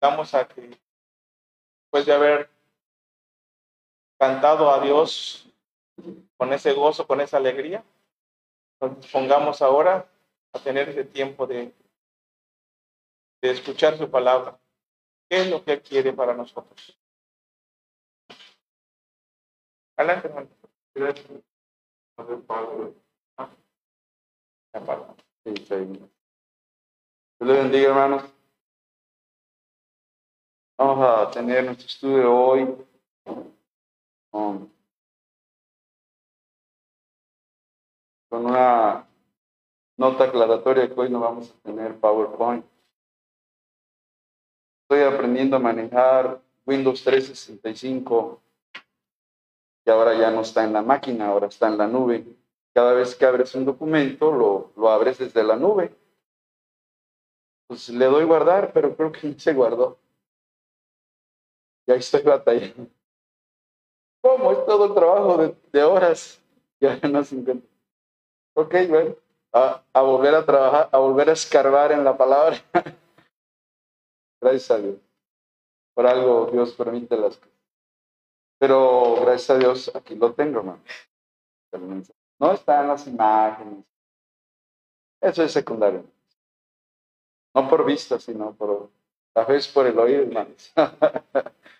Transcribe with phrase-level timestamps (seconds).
[0.00, 0.78] Vamos a que,
[1.82, 2.50] después de haber
[4.18, 5.48] cantado a Dios
[6.36, 7.84] con ese gozo, con esa alegría,
[8.80, 10.08] nos pongamos ahora
[10.52, 11.74] a tener ese tiempo de,
[13.42, 14.58] de escuchar su palabra.
[15.28, 16.98] ¿Qué es lo que quiere para nosotros?
[19.96, 20.48] Adelante, hermano.
[20.94, 21.14] Dios
[27.40, 28.37] le bendiga, hermanos.
[30.78, 32.72] Vamos a tener nuestro estudio hoy
[34.30, 34.70] con,
[38.30, 39.04] una
[39.96, 42.64] nota aclaratoria que hoy no vamos a tener PowerPoint.
[44.82, 48.40] Estoy aprendiendo a manejar Windows 365
[49.84, 52.24] y ahora ya no está en la máquina, ahora está en la nube.
[52.72, 55.92] Cada vez que abres un documento, lo, lo abres desde la nube.
[57.66, 59.98] Pues le doy guardar, pero creo que se guardó.
[61.88, 62.86] Y ahí estoy batallando.
[64.20, 64.52] ¿Cómo?
[64.52, 66.38] Es todo el trabajo de, horas.
[66.78, 67.68] Ya no se encuentra.
[68.54, 69.16] Ok, bueno,
[69.52, 72.58] a, volver a trabajar, a volver a escarbar en la palabra.
[74.42, 74.96] gracias a Dios.
[75.94, 77.58] Por algo Dios permite las cosas.
[78.58, 80.82] Pero gracias a Dios aquí lo tengo, hermano.
[82.38, 83.84] No están las imágenes.
[85.22, 86.04] Eso es secundario.
[87.54, 88.90] No por vista, sino por
[89.34, 90.72] la vez por el oído, hermanos.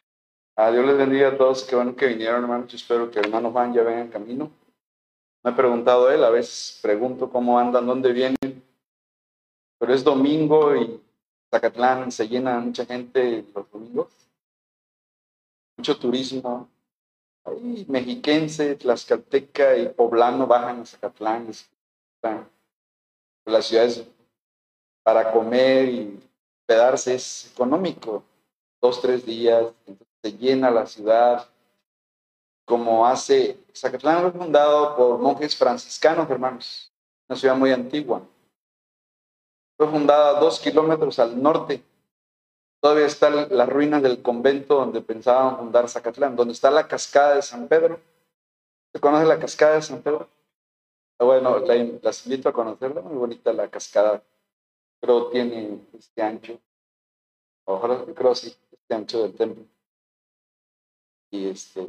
[0.58, 1.62] a Dios les bendiga a todos.
[1.62, 2.74] Qué bueno que vinieron, hermanos.
[2.74, 4.50] Espero que el hermano Juan ya venga en camino.
[5.44, 8.64] Me ha preguntado él, a veces pregunto cómo andan, dónde vienen.
[9.78, 11.00] Pero es domingo y
[11.48, 14.08] Zacatlán se llena mucha gente los domingos.
[15.76, 16.68] Mucho turismo.
[17.44, 21.52] Ahí, mexiquense, tlaxcalteca y poblano bajan a Zacatlán.
[23.44, 24.04] Las ciudades
[25.04, 26.20] para comer y
[26.66, 28.24] quedarse es económico.
[28.82, 31.48] Dos, tres días, entonces se llena la ciudad.
[32.64, 36.92] Como hace, Zacatlán fue fundado por monjes franciscanos, hermanos,
[37.28, 38.22] una ciudad muy antigua.
[39.76, 41.82] Fue fundada dos kilómetros al norte.
[42.80, 47.42] Todavía están las ruinas del convento donde pensaban fundar Zacatlán, donde está la cascada de
[47.42, 48.00] San Pedro.
[48.92, 50.28] ¿Se conoce la cascada de San Pedro?
[51.18, 51.58] Bueno,
[52.02, 54.22] las invito a conocerla, muy bonita la cascada
[55.00, 56.60] creo tiene este ancho,
[57.64, 59.64] ojalá, creo sí, este ancho del templo.
[61.30, 61.86] Y este,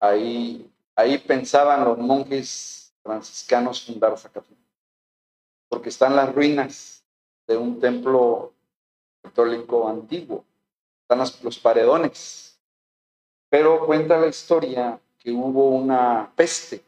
[0.00, 4.58] ahí, ahí pensaban los monjes franciscanos fundar Zacatlán,
[5.68, 7.04] porque están las ruinas
[7.46, 8.52] de un templo
[9.22, 10.44] católico antiguo,
[11.02, 12.60] están los paredones.
[13.48, 16.82] Pero cuenta la historia que hubo una peste,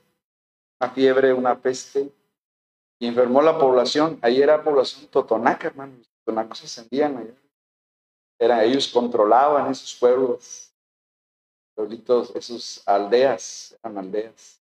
[0.81, 2.11] una fiebre, una peste
[2.99, 4.19] y enfermó la población.
[4.23, 5.99] Ahí era población totonaca, hermano.
[5.99, 7.35] Los totonacos ascendían allá.
[8.39, 10.73] Era, ellos controlaban esos pueblos,
[11.75, 14.61] pueblitos, esos aldeas, eran aldeas.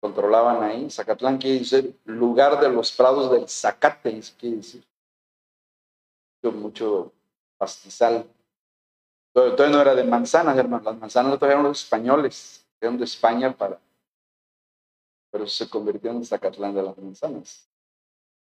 [0.00, 0.90] Controlaban ahí.
[0.90, 4.84] Zacatlán quiere decir lugar de los prados del zacate, quiere decir.
[6.42, 7.12] Mucho, mucho
[7.58, 8.26] pastizal.
[9.32, 10.84] Todavía no era de manzanas, hermano.
[10.84, 13.78] Las manzanas lo trajeron los españoles, eran de España para
[15.30, 17.68] pero se convirtió en Zacatlán de las manzanas.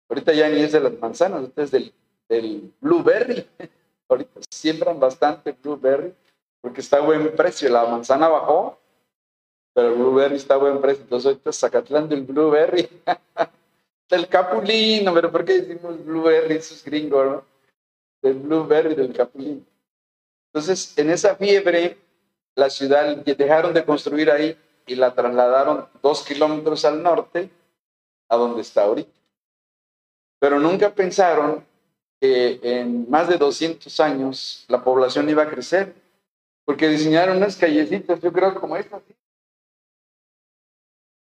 [0.09, 1.93] Ahorita ya ni es de las manzanas, es del,
[2.27, 3.47] del blueberry.
[4.11, 6.13] Ahorita siembran bastante blueberry
[6.59, 7.69] porque está a buen precio.
[7.69, 8.77] La manzana bajó,
[9.73, 11.03] pero blueberry está a buen precio.
[11.03, 12.89] Entonces ahorita Zacatlán del blueberry.
[14.09, 16.55] del capulino, pero ¿por qué decimos blueberry?
[16.55, 17.45] Eso es gringo, ¿no?
[18.21, 19.61] Del blueberry, del capulino.
[20.53, 21.97] Entonces, en esa fiebre,
[22.55, 27.49] la ciudad dejaron de construir ahí y la trasladaron dos kilómetros al norte
[28.27, 29.17] a donde está ahorita.
[30.39, 31.65] Pero nunca pensaron
[32.21, 35.95] que en más de 200 años la población iba a crecer,
[36.63, 39.01] porque diseñaron unas callecitas, yo creo como esta,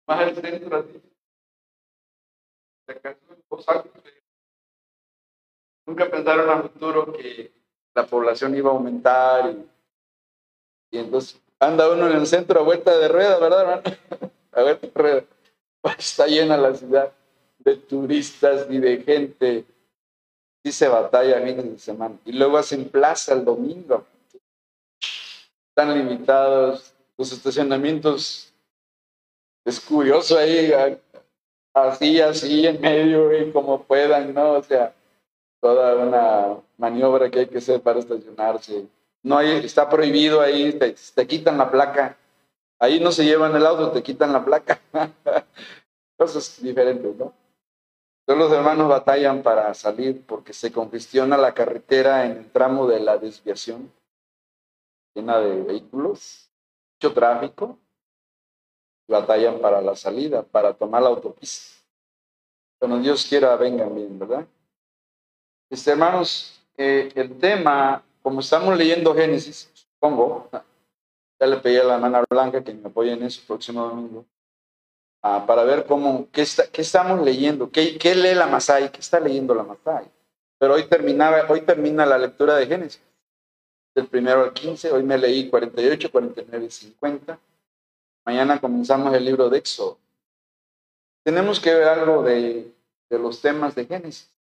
[0.07, 1.01] más al centro así.
[5.85, 7.51] Nunca pensaron a futuro que
[7.93, 9.69] la población iba a aumentar y,
[10.91, 13.81] y entonces anda uno en el centro a vuelta de rueda, ¿verdad, hermano?
[14.53, 15.23] A vuelta de rueda.
[15.99, 17.13] Está llena la ciudad
[17.59, 19.65] de turistas y de gente.
[20.71, 22.15] Se batalla fines de semana.
[22.25, 24.05] Y luego hacen plaza el domingo.
[25.69, 28.53] Están limitados los estacionamientos.
[29.65, 30.71] Es curioso ahí,
[31.73, 34.53] así, así, en medio y como puedan, ¿no?
[34.53, 34.93] O sea,
[35.59, 38.87] toda una maniobra que hay que hacer para estacionarse
[39.23, 42.17] no está prohibido ahí, te, te, quitan la placa.
[42.79, 44.79] Ahí no se llevan el auto, te quitan la placa.
[46.17, 47.33] Cosas diferentes, ¿no?
[48.27, 52.99] Todos los hermanos batallan para salir porque se congestiona la carretera en el tramo de
[52.99, 53.89] la desviación,
[55.15, 56.51] llena de vehículos,
[56.95, 57.79] mucho tráfico.
[59.07, 61.77] Batallan para la salida, para tomar la autopista.
[62.77, 64.45] Cuando Dios quiera, vengan bien, ¿verdad?
[65.69, 70.49] Este, hermanos, eh, el tema, como estamos leyendo Génesis, supongo,
[71.39, 74.25] ya le pedí a la hermana Blanca que me apoye en eso el próximo domingo.
[75.29, 79.01] Ah, para ver cómo, qué, está, qué estamos leyendo, qué, qué, lee la Masai, qué
[79.01, 80.09] está leyendo la Masai.
[80.57, 83.01] Pero hoy, terminaba, hoy termina la lectura de Génesis,
[83.93, 87.37] del primero al 15, hoy me leí 48, 49 y 50.
[88.25, 89.97] Mañana comenzamos el libro de Éxodo.
[91.25, 92.71] Tenemos que ver algo de,
[93.09, 94.33] de los temas de Génesis.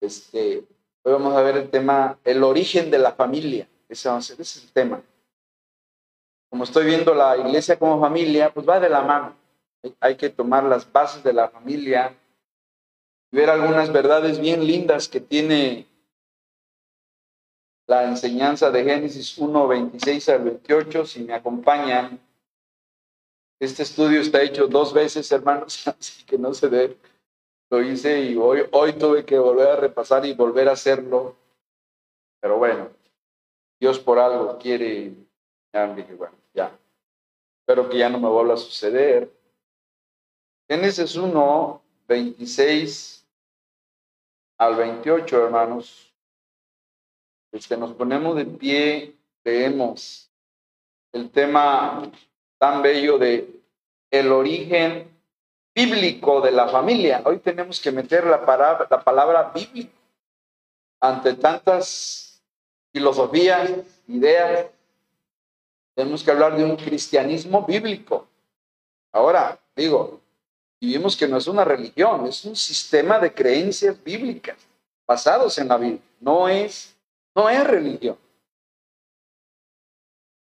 [0.00, 0.64] Este,
[1.02, 3.68] hoy vamos a ver el tema, el origen de la familia.
[3.86, 5.02] Ese, ese es el tema
[6.56, 9.36] como estoy viendo la iglesia como familia, pues va de la mano.
[10.00, 12.16] Hay que tomar las bases de la familia
[13.30, 15.86] y ver algunas verdades bien lindas que tiene
[17.86, 21.04] la enseñanza de Génesis 1, 26 al 28.
[21.04, 22.18] Si me acompañan,
[23.60, 26.96] este estudio está hecho dos veces, hermanos, así que no se ve.
[27.68, 31.36] Lo hice y hoy, hoy tuve que volver a repasar y volver a hacerlo.
[32.40, 32.88] Pero bueno,
[33.78, 35.12] Dios por algo quiere
[36.56, 36.76] ya.
[37.60, 39.30] Espero que ya no me vuelva a suceder.
[40.68, 43.26] Génesis 1, 26
[44.58, 46.12] al 28, hermanos.
[47.52, 49.14] Es que nos ponemos de pie,
[49.44, 50.30] leemos
[51.12, 52.10] el tema
[52.58, 53.48] tan bello de
[54.10, 55.08] el origen
[55.74, 57.22] bíblico de la familia.
[57.24, 59.92] Hoy tenemos que meter la palabra, la palabra bíblico
[61.00, 62.42] ante tantas
[62.92, 63.70] filosofías,
[64.08, 64.66] ideas,
[65.96, 68.28] tenemos que hablar de un cristianismo bíblico.
[69.12, 70.20] Ahora, digo,
[70.78, 74.58] vivimos que no es una religión, es un sistema de creencias bíblicas
[75.06, 76.02] basados en la Biblia.
[76.20, 76.94] No es,
[77.34, 78.18] no es religión.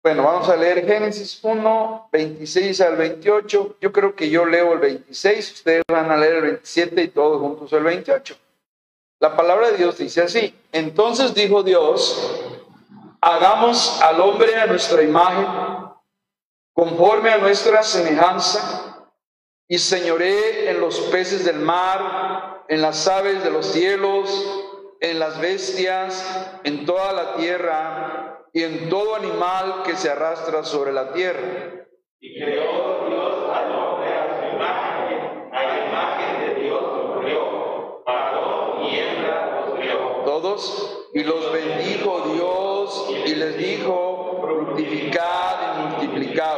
[0.05, 3.77] Bueno, vamos a leer Génesis 1, 26 al 28.
[3.81, 7.41] Yo creo que yo leo el 26, ustedes van a leer el 27 y todos
[7.41, 8.37] juntos el 28.
[9.19, 10.55] La palabra de Dios dice así.
[10.71, 12.52] Entonces dijo Dios,
[13.23, 15.47] hagamos al hombre a nuestra imagen,
[16.75, 19.09] conforme a nuestra semejanza,
[19.69, 24.29] y señoré en los peces del mar, en las aves de los cielos,
[25.01, 30.93] en las bestias, en toda la tierra, y en todo animal que se arrastra sobre
[30.93, 31.87] la tierra.
[32.21, 38.03] Y creó Dios al hombre a su imagen, a la imagen de Dios lo creó,
[38.05, 40.23] varón y hembra creó.
[40.25, 46.57] Todos, y los bendijo Dios y les dijo, fructificad y multiplicad,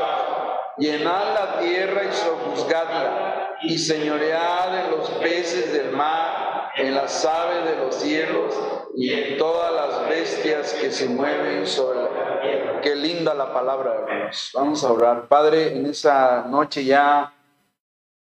[0.78, 7.64] llenad la tierra y sojuzgadla, y señoread en los peces del mar, en las aves
[7.64, 8.54] de los cielos
[8.96, 12.80] y en todas las bestias que se mueven sobre la tierra.
[12.80, 14.50] Qué linda la palabra, hermanos.
[14.54, 15.26] Vamos a orar.
[15.26, 17.32] Padre, en esa noche ya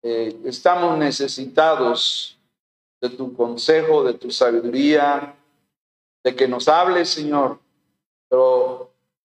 [0.02, 2.38] eh, estamos necesitados
[3.00, 5.37] de tu consejo, de tu sabiduría,
[6.24, 7.58] de que nos hable, Señor.
[8.28, 8.90] Pero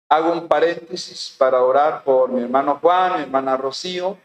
[0.09, 4.17] hago un paréntesis para orar por mi hermano Juan, mi hermana Rocío.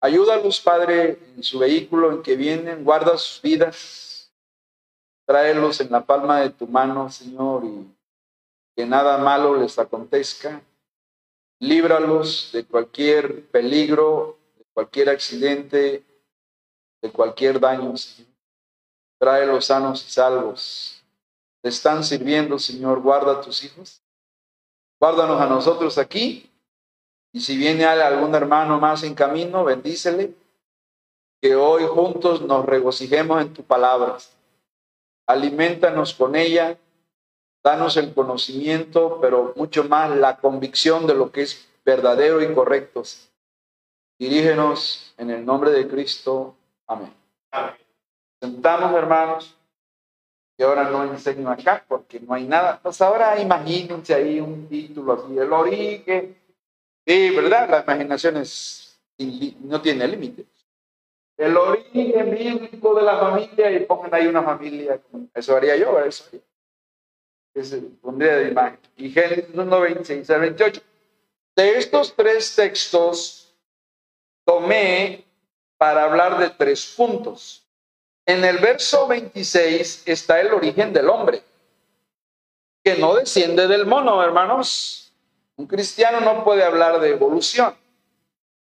[0.00, 4.30] Ayúdalos, Padre, en su vehículo en que vienen, guarda sus vidas,
[5.26, 7.88] tráelos en la palma de tu mano, Señor, y
[8.76, 10.60] que nada malo les acontezca.
[11.58, 16.04] Líbralos de cualquier peligro, de cualquier accidente,
[17.00, 18.30] de cualquier daño, Señor.
[19.18, 20.93] Tráelos sanos y salvos
[21.64, 24.02] te están sirviendo, Señor, guarda a tus hijos.
[25.00, 26.50] Guárdanos a nosotros aquí.
[27.32, 30.34] Y si viene algún hermano más en camino, bendícele.
[31.40, 34.18] Que hoy juntos nos regocijemos en tu palabra.
[35.26, 36.76] Alimentanos con ella.
[37.62, 43.04] Danos el conocimiento, pero mucho más la convicción de lo que es verdadero y correcto.
[44.18, 46.56] Dirígenos en el nombre de Cristo.
[46.86, 47.14] Amén.
[47.50, 47.74] Amén.
[48.38, 49.56] Sentamos, hermanos
[50.56, 52.78] y ahora no enseño acá porque no hay nada.
[52.82, 56.36] Pues ahora imagínense ahí un título así, el origen.
[57.06, 57.68] Sí, ¿verdad?
[57.68, 58.98] La imaginación es,
[59.60, 60.46] no tiene límite.
[61.36, 65.00] El origen bíblico de la familia y pongan ahí una familia.
[65.34, 66.40] Eso haría yo, eso haría.
[67.54, 68.78] Ese, pondría de imagen.
[68.96, 70.80] Y Génesis 1, 26 al 28.
[71.56, 73.54] De estos tres textos
[74.44, 75.24] tomé
[75.76, 77.63] para hablar de tres puntos.
[78.26, 81.42] En el verso 26 está el origen del hombre,
[82.82, 85.12] que no desciende del mono, hermanos.
[85.56, 87.74] Un cristiano no puede hablar de evolución.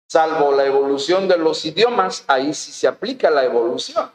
[0.08, 4.10] salvo la evolución de los idiomas, ahí sí se aplica la evolución.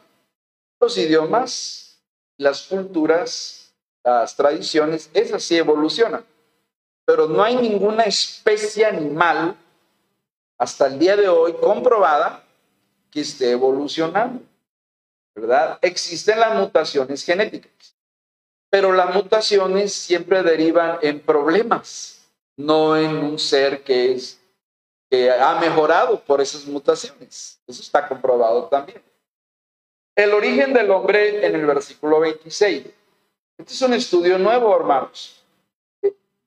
[0.80, 2.02] Los idiomas,
[2.38, 6.24] las culturas, las tradiciones, esas sí evolucionan.
[7.04, 9.56] Pero no hay ninguna especie animal
[10.58, 12.42] hasta el día de hoy comprobada
[13.10, 14.42] que esté evolucionando.
[15.34, 15.78] ¿Verdad?
[15.82, 17.96] Existen las mutaciones genéticas,
[18.70, 24.38] pero las mutaciones siempre derivan en problemas, no en un ser que es
[25.12, 27.60] que ha mejorado por esas mutaciones.
[27.66, 29.02] Eso está comprobado también.
[30.16, 32.86] El origen del hombre en el versículo 26.
[33.58, 35.42] Este es un estudio nuevo, hermanos.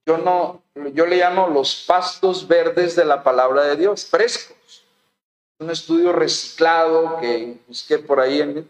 [0.03, 0.63] Yo no,
[0.93, 4.83] yo le llamo los pastos verdes de la palabra de Dios, frescos.
[5.59, 8.69] Un estudio reciclado que busqué por ahí en,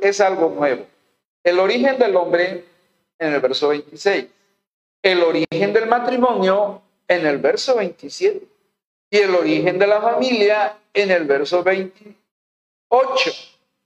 [0.00, 0.86] es algo nuevo.
[1.42, 2.64] El origen del hombre
[3.18, 4.26] en el verso 26.
[5.02, 8.42] El origen del matrimonio en el verso 27.
[9.10, 13.30] Y el origen de la familia en el verso 28.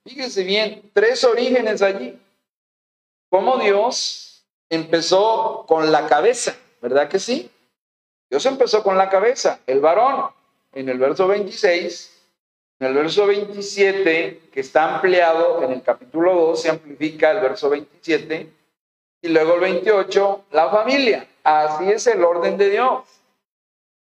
[0.04, 2.18] Fíjense bien, tres orígenes allí.
[3.28, 7.50] Cómo Dios empezó con la cabeza, ¿verdad que sí?
[8.30, 10.30] Dios empezó con la cabeza, el varón,
[10.72, 12.17] en el verso 26
[12.80, 17.68] en el verso 27, que está ampliado en el capítulo 2, se amplifica el verso
[17.70, 18.52] 27.
[19.20, 21.26] Y luego el 28, la familia.
[21.42, 23.02] Así es el orden de Dios.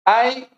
[0.04, 0.50] Hay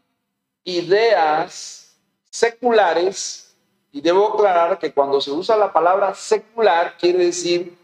[0.63, 1.95] ideas
[2.29, 3.55] seculares,
[3.91, 7.77] y debo aclarar que cuando se usa la palabra secular, quiere decir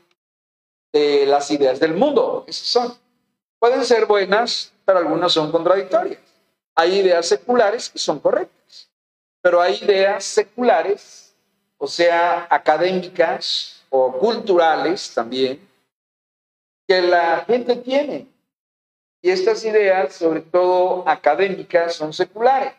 [0.94, 2.46] de las ideas del mundo.
[2.48, 2.98] Esas son.
[3.60, 6.20] Pueden ser buenas, pero algunas son contradictorias.
[6.76, 8.57] Hay ideas seculares que son correctas
[9.42, 11.36] pero hay ideas seculares,
[11.78, 15.60] o sea, académicas o culturales también,
[16.88, 18.28] que la gente tiene.
[19.22, 22.74] Y estas ideas, sobre todo académicas, son seculares,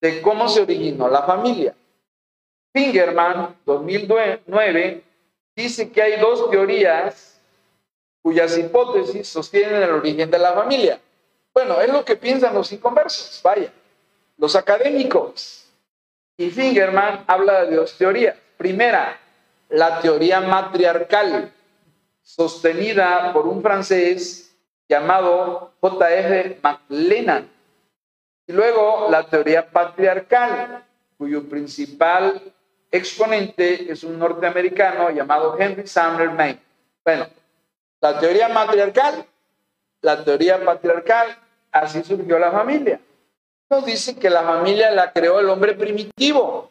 [0.00, 1.74] de cómo se originó la familia.
[2.72, 5.02] Fingerman, 2009,
[5.54, 7.40] dice que hay dos teorías
[8.20, 11.00] cuyas hipótesis sostienen el origen de la familia.
[11.52, 13.72] Bueno, es lo que piensan los inconversos, vaya.
[14.36, 15.63] Los académicos
[16.36, 18.36] y Fingerman habla de dos teorías.
[18.56, 19.18] Primera,
[19.68, 21.52] la teoría matriarcal,
[22.22, 24.56] sostenida por un francés
[24.88, 26.58] llamado J.F.
[26.62, 27.48] McLennan.
[28.46, 30.84] Y luego la teoría patriarcal,
[31.16, 32.42] cuyo principal
[32.90, 36.60] exponente es un norteamericano llamado Henry Sumner May.
[37.04, 37.26] Bueno,
[38.00, 39.24] la teoría matriarcal,
[40.02, 41.36] la teoría patriarcal,
[41.72, 43.00] así surgió la familia
[43.74, 46.70] nos dice que la familia la creó el hombre primitivo.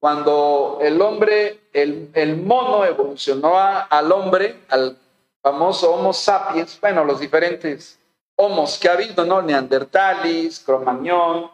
[0.00, 4.98] Cuando el hombre, el, mono evolucionó al hombre, al
[5.40, 7.98] famoso Homo sapiens, bueno, los diferentes
[8.36, 9.40] homos que ha habido, ¿no?
[9.40, 11.50] Neandertalis, Cromañón,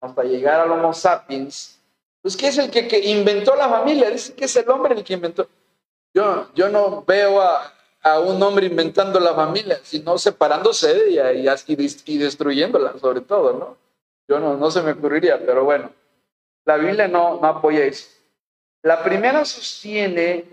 [0.00, 1.78] hasta llegar al Homo sapiens.
[2.20, 4.10] Pues, ¿qué es el que, inventó la familia?
[4.10, 5.48] Dice que es el hombre el que inventó.
[6.12, 7.70] Yo, yo no veo a,
[8.20, 11.46] un hombre inventando la familia, sino separándose ella y,
[12.04, 13.84] y destruyéndola, sobre todo, ¿no?
[14.28, 15.90] Yo no, no se me ocurriría, pero bueno,
[16.64, 18.08] la Biblia no, no apoya eso.
[18.82, 20.44] La primera sostiene,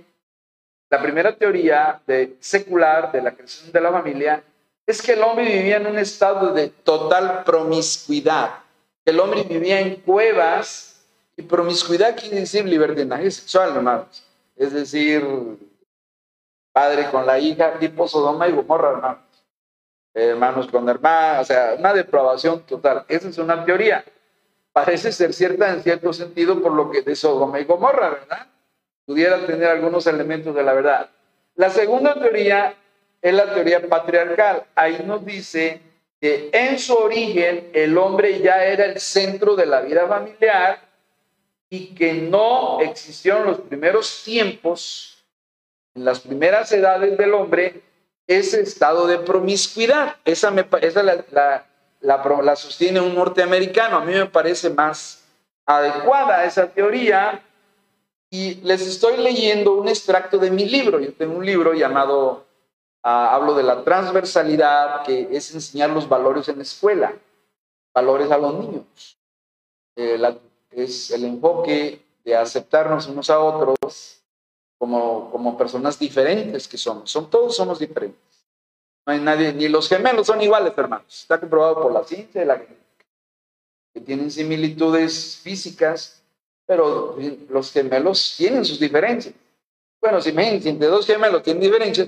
[0.89, 4.43] la primera teoría de secular de la creación de la familia
[4.85, 8.55] es que el hombre vivía en un estado de total promiscuidad.
[9.05, 11.01] El hombre vivía en cuevas
[11.37, 14.23] y promiscuidad quiere decir libertinaje sexual, hermanos.
[14.57, 15.25] Es decir,
[16.73, 19.30] padre con la hija, tipo Sodoma y Gomorra, hermanos
[20.13, 23.05] hermanos con hermanas, o sea, una depravación total.
[23.07, 24.03] Esa es una teoría.
[24.73, 28.47] Parece ser cierta en cierto sentido por lo que de Sodoma y Gomorra, ¿verdad?
[29.05, 31.09] Pudiera tener algunos elementos de la verdad.
[31.55, 32.75] La segunda teoría
[33.21, 34.63] es la teoría patriarcal.
[34.75, 35.81] Ahí nos dice
[36.19, 40.79] que en su origen el hombre ya era el centro de la vida familiar
[41.69, 45.23] y que no existieron los primeros tiempos,
[45.95, 47.81] en las primeras edades del hombre,
[48.27, 50.15] ese estado de promiscuidad.
[50.25, 51.65] Esa, me, esa la, la,
[52.01, 53.97] la, sostiene un norteamericano.
[53.97, 55.23] A mí me parece más
[55.65, 57.43] adecuada esa teoría.
[58.29, 60.99] Y les estoy leyendo un extracto de mi libro.
[60.99, 62.45] Yo tengo un libro llamado,
[63.03, 67.13] ah, hablo de la transversalidad, que es enseñar los valores en la escuela,
[67.93, 69.17] valores a los niños.
[69.97, 70.17] Eh,
[70.71, 74.20] es el enfoque de aceptarnos unos a otros
[74.81, 77.11] como, como personas diferentes que somos.
[77.11, 78.19] Son, todos somos diferentes.
[79.05, 81.21] No hay nadie, ni los gemelos son iguales, hermanos.
[81.21, 82.59] Está comprobado por la ciencia y la.
[83.93, 86.23] Que tienen similitudes físicas,
[86.65, 87.15] pero
[87.49, 89.35] los gemelos tienen sus diferencias.
[90.01, 92.07] Bueno, si me entre dos gemelos tienen diferencias,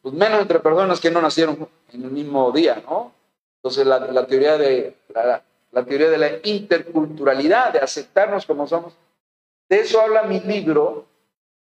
[0.00, 3.12] pues menos entre personas que no nacieron en el mismo día, ¿no?
[3.58, 8.94] Entonces la, la teoría de la, la teoría de la interculturalidad, de aceptarnos como somos.
[9.68, 11.04] De eso habla mi libro,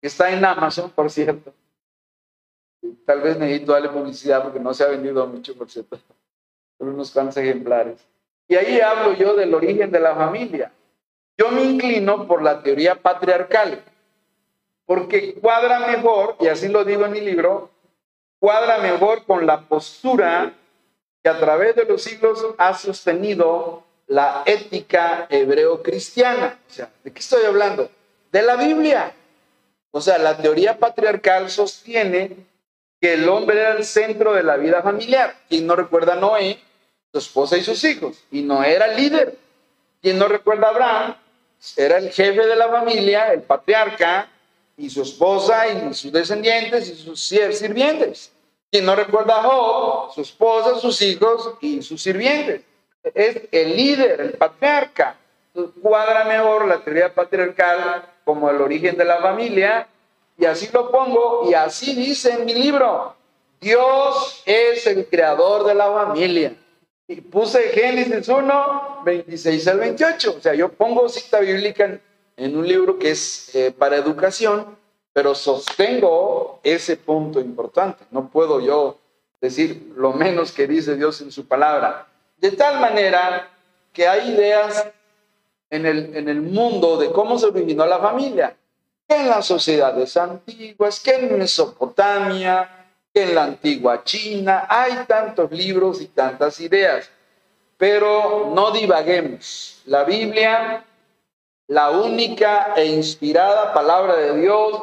[0.01, 1.53] está en Amazon, por cierto.
[3.05, 5.99] Tal vez necesito darle publicidad porque no se ha vendido mucho, por cierto.
[6.79, 8.07] Solo unos cuantos ejemplares.
[8.49, 10.73] Y ahí hablo yo del origen de la familia.
[11.39, 13.83] Yo me inclino por la teoría patriarcal,
[14.87, 17.71] porque cuadra mejor, y así lo digo en mi libro,
[18.39, 20.55] cuadra mejor con la postura
[21.23, 26.59] que a través de los siglos ha sostenido la ética hebreo-cristiana.
[26.69, 27.91] O sea, ¿de qué estoy hablando?
[28.33, 29.13] De la Biblia.
[29.97, 32.37] O sea, la teoría patriarcal sostiene
[33.01, 35.35] que el hombre era el centro de la vida familiar.
[35.49, 36.61] Quien no recuerda a Noé,
[37.11, 38.23] su esposa y sus hijos.
[38.31, 39.39] Y Noé era el líder.
[40.03, 41.17] Quien no recuerda a Abraham,
[41.79, 44.29] era el jefe de la familia, el patriarca,
[44.77, 48.31] y su esposa y sus descendientes y sus sirvientes.
[48.71, 52.61] Quien no recuerda a Job, su esposa, sus hijos y sus sirvientes.
[53.15, 55.17] Es el líder, el patriarca.
[55.81, 59.87] Cuadra mejor la teoría patriarcal como el origen de la familia
[60.37, 63.15] y así lo pongo y así dice en mi libro.
[63.61, 66.57] Dios es el creador de la familia.
[67.07, 70.35] Y puse Génesis 1, 26 al 28.
[70.39, 72.03] O sea, yo pongo cita bíblica en,
[72.37, 74.77] en un libro que es eh, para educación,
[75.13, 78.05] pero sostengo ese punto importante.
[78.11, 78.99] No puedo yo
[79.41, 82.09] decir lo menos que dice Dios en su palabra.
[82.39, 83.49] De tal manera
[83.93, 84.85] que hay ideas
[85.71, 88.57] en el, en el mundo de cómo se originó la familia,
[89.09, 96.01] en las sociedades antiguas, que en Mesopotamia, que en la antigua China, hay tantos libros
[96.01, 97.11] y tantas ideas.
[97.77, 99.83] Pero no divaguemos.
[99.87, 100.85] La Biblia
[101.69, 104.83] la única e inspirada palabra de Dios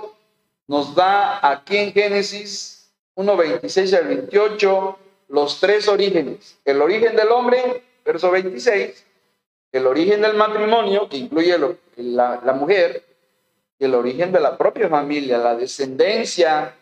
[0.67, 4.99] nos da aquí en Génesis 1, 26 al 28
[5.29, 6.59] los tres orígenes.
[6.65, 9.05] El origen del hombre, verso 26,
[9.73, 11.57] el origen del matrimonio, que incluye
[11.97, 13.03] la, la mujer,
[13.79, 16.75] y el origen de la propia familia, la descendencia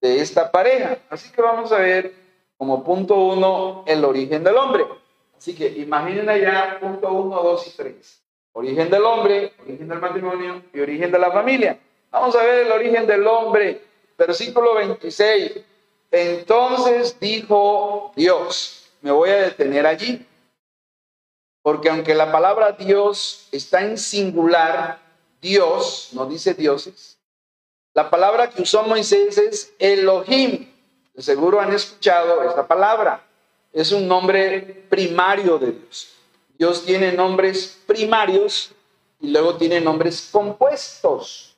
[0.00, 0.98] de esta pareja.
[1.08, 2.12] Así que vamos a ver
[2.58, 4.84] como punto uno el origen del hombre.
[5.36, 8.20] Así que imaginen allá punto uno, dos y tres.
[8.52, 11.78] Origen del hombre, origen del matrimonio y origen de la familia.
[12.10, 13.80] Vamos a ver el origen del hombre.
[14.18, 15.60] Versículo 26.
[16.10, 20.24] Entonces dijo Dios, me voy a detener allí,
[21.64, 25.00] porque aunque la palabra Dios está en singular,
[25.40, 27.16] Dios, no dice dioses,
[27.94, 30.70] la palabra que usó Moisés es Elohim.
[31.16, 33.26] Seguro han escuchado esta palabra.
[33.72, 36.12] Es un nombre primario de Dios.
[36.58, 38.70] Dios tiene nombres primarios
[39.18, 41.56] y luego tiene nombres compuestos.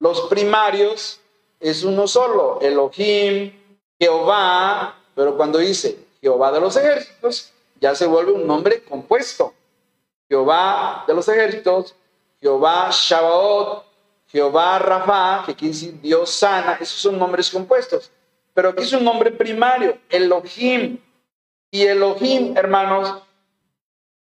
[0.00, 1.20] Los primarios
[1.60, 3.52] es uno solo, Elohim,
[4.00, 9.54] Jehová, pero cuando dice Jehová de los ejércitos, ya se vuelve un nombre compuesto.
[10.28, 11.94] Jehová de los ejércitos,
[12.40, 13.84] Jehová Shabbat,
[14.28, 18.10] Jehová Rafa, que quiere decir Dios sana, esos son nombres compuestos.
[18.52, 20.98] Pero aquí es un nombre primario, Elohim.
[21.70, 23.22] Y Elohim, hermanos,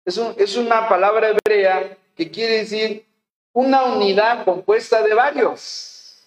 [0.07, 3.05] es, una palabra hebrea que quiere decir
[3.53, 6.27] una unidad compuesta de varios.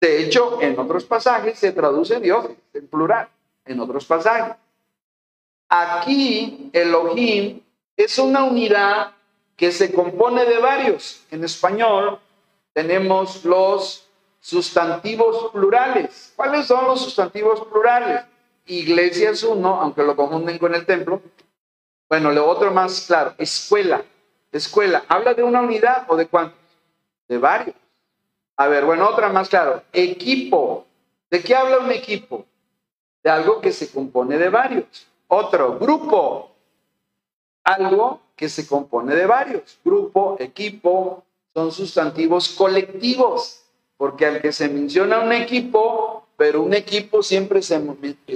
[0.00, 3.28] De hecho, en otros pasajes se traduce Dios en plural,
[3.64, 4.56] en otros pasajes.
[5.68, 7.60] Aquí Elohim
[7.96, 9.12] es una unidad
[9.56, 11.24] que se compone de varios.
[11.30, 12.18] En español
[12.72, 14.08] tenemos los
[14.40, 16.32] sustantivos plurales.
[16.36, 18.22] ¿Cuáles son los sustantivos plurales?
[18.66, 21.20] Iglesia es uno, aunque lo confunden con el templo.
[22.08, 24.04] Bueno, lo otro más claro, escuela.
[24.52, 26.58] Escuela, ¿habla de una unidad o de cuántos?
[27.28, 27.76] De varios.
[28.56, 30.86] A ver, bueno, otra más claro, equipo.
[31.30, 32.46] ¿De qué habla un equipo?
[33.22, 35.07] De algo que se compone de varios.
[35.28, 36.50] Otro, grupo.
[37.64, 39.78] Algo que se compone de varios.
[39.84, 41.22] Grupo, equipo,
[41.54, 43.62] son sustantivos colectivos,
[43.96, 47.82] porque al que se menciona un equipo, pero un equipo siempre se,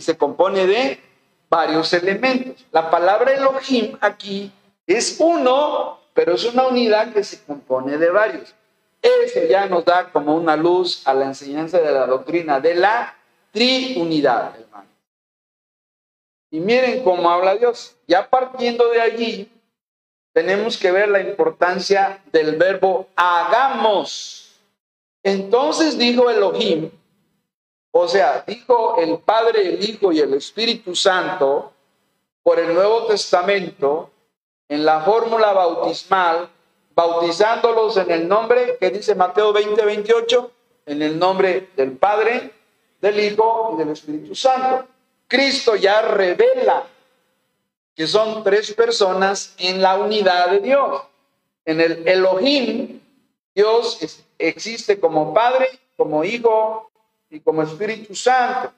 [0.01, 1.01] se compone de
[1.49, 2.67] varios elementos.
[2.73, 4.53] La palabra Elohim aquí
[4.87, 8.55] es uno, pero es una unidad que se compone de varios.
[9.01, 13.17] Eso ya nos da como una luz a la enseñanza de la doctrina de la
[13.51, 14.92] triunidad, hermano.
[16.53, 17.97] Y miren cómo habla Dios.
[18.07, 19.51] Ya partiendo de allí,
[20.35, 24.61] tenemos que ver la importancia del verbo hagamos.
[25.23, 26.91] Entonces dijo Elohim,
[27.91, 31.73] o sea, dijo el Padre, el Hijo y el Espíritu Santo
[32.43, 34.11] por el Nuevo Testamento
[34.69, 36.51] en la fórmula bautismal,
[36.95, 40.51] bautizándolos en el nombre que dice Mateo 20, 28,
[40.85, 42.53] en el nombre del Padre,
[43.01, 44.92] del Hijo y del Espíritu Santo.
[45.33, 46.85] Cristo ya revela
[47.97, 51.05] que son tres personas en la unidad de Dios.
[51.65, 53.01] En el Elohim,
[53.55, 53.99] Dios
[54.39, 56.91] existe como Padre, como Hijo
[57.31, 58.75] y como Espíritu Santo.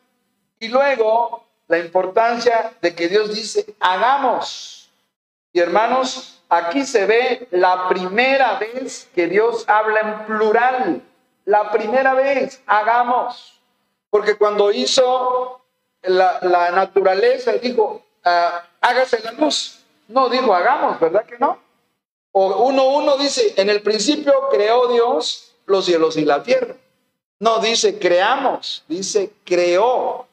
[0.60, 4.88] Y luego la importancia de que Dios dice, hagamos.
[5.52, 11.02] Y hermanos, aquí se ve la primera vez que Dios habla en plural.
[11.46, 13.60] La primera vez, hagamos.
[14.08, 15.63] Porque cuando hizo
[16.06, 19.80] la, naturaleza, dijo, ah, hágase la luz.
[20.08, 21.58] No dijo, hagamos, ¿verdad que no?
[22.32, 26.74] O uno, uno dice, en el principio creó Dios los cielos y la tierra.
[27.38, 30.26] No dice creamos, dice creó.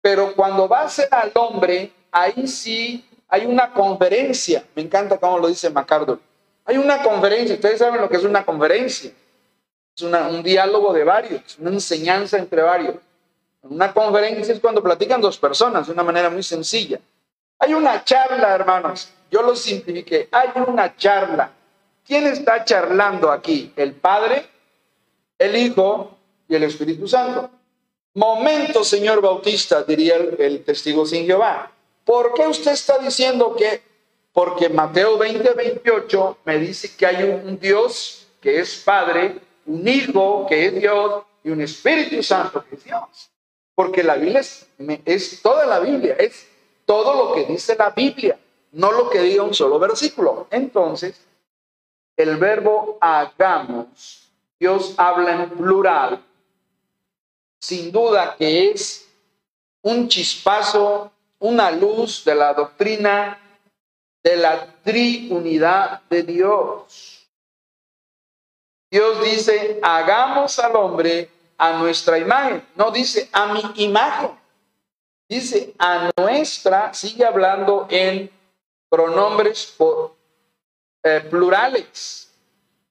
[0.00, 4.64] Pero cuando va a ser al hombre, ahí sí hay una conferencia.
[4.74, 6.20] Me encanta cómo lo dice MacArthur.
[6.64, 7.54] Hay una conferencia.
[7.54, 9.10] Ustedes saben lo que es una conferencia.
[9.96, 12.94] Es un diálogo de varios, una enseñanza entre varios.
[13.70, 16.98] Una conferencia es cuando platican dos personas de una manera muy sencilla.
[17.58, 19.10] Hay una charla, hermanos.
[19.30, 20.28] Yo lo simplifiqué.
[20.32, 21.50] Hay una charla.
[22.06, 23.72] ¿Quién está charlando aquí?
[23.76, 24.46] El Padre,
[25.38, 26.16] el Hijo
[26.48, 27.50] y el Espíritu Santo.
[28.14, 31.70] Momento, señor Bautista, diría el, testigo sin Jehová.
[32.04, 33.82] ¿Por qué usted está diciendo que?
[34.32, 40.46] Porque Mateo 20, 28 me dice que hay un Dios que es Padre, un Hijo
[40.48, 43.30] que es Dios y un Espíritu Santo que es Dios.
[43.78, 44.66] Porque la Biblia es,
[45.04, 46.48] es toda la Biblia, es
[46.84, 48.36] todo lo que dice la Biblia,
[48.72, 50.48] no lo que diga un solo versículo.
[50.50, 51.24] Entonces,
[52.16, 56.20] el verbo hagamos, Dios habla en plural,
[57.60, 59.08] sin duda que es
[59.82, 63.38] un chispazo, una luz de la doctrina
[64.24, 67.28] de la triunidad de Dios.
[68.90, 74.30] Dios dice, hagamos al hombre a nuestra imagen, no dice a mi imagen,
[75.28, 78.30] dice a nuestra, sigue hablando en
[78.88, 79.76] pronombres
[81.02, 82.32] eh, plurales,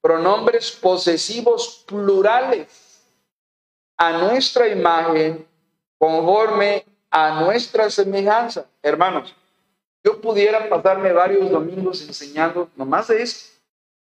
[0.01, 3.01] pronombres posesivos plurales,
[3.97, 5.47] a nuestra imagen
[5.97, 8.67] conforme a nuestra semejanza.
[8.83, 9.33] Hermanos,
[10.03, 13.57] yo pudiera pasarme varios domingos enseñando nomás de esto,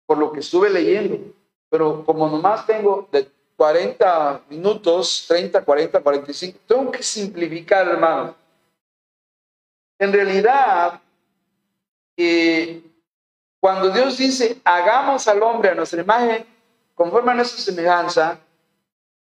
[0.06, 1.32] por lo que estuve leyendo,
[1.70, 6.60] pero como nomás tengo de 40 minutos, 30, 40, 45.
[6.64, 8.36] Tengo que simplificar, hermano.
[9.98, 11.00] En realidad,
[12.16, 12.80] eh,
[13.58, 16.46] cuando Dios dice, hagamos al hombre a nuestra imagen,
[16.94, 18.38] conforme a nuestra semejanza,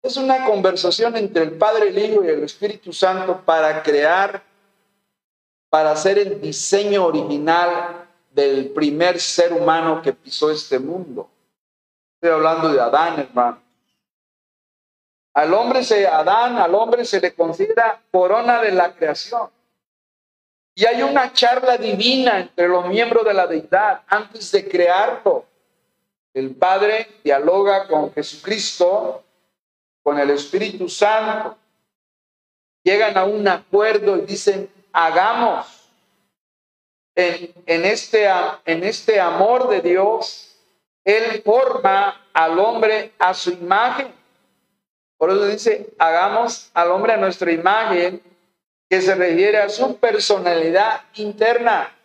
[0.01, 4.41] es una conversación entre el Padre, el Hijo y el Espíritu Santo para crear,
[5.69, 11.29] para hacer el diseño original del primer ser humano que pisó este mundo.
[12.15, 13.70] Estoy hablando de Adán, hermano.
[15.33, 19.49] Al hombre se, Adán, al hombre se le considera corona de la creación.
[20.75, 25.45] Y hay una charla divina entre los miembros de la deidad antes de crearlo.
[26.33, 29.23] El Padre dialoga con Jesucristo,
[30.03, 31.57] con el Espíritu Santo.
[32.83, 35.77] Llegan a un acuerdo y dicen, hagamos.
[37.13, 38.27] En, este,
[38.65, 40.55] en este amor de Dios,
[41.03, 44.20] Él forma al hombre a su imagen
[45.21, 48.23] por eso dice, hagamos al hombre a nuestra imagen,
[48.89, 51.95] que se refiere a su personalidad interna.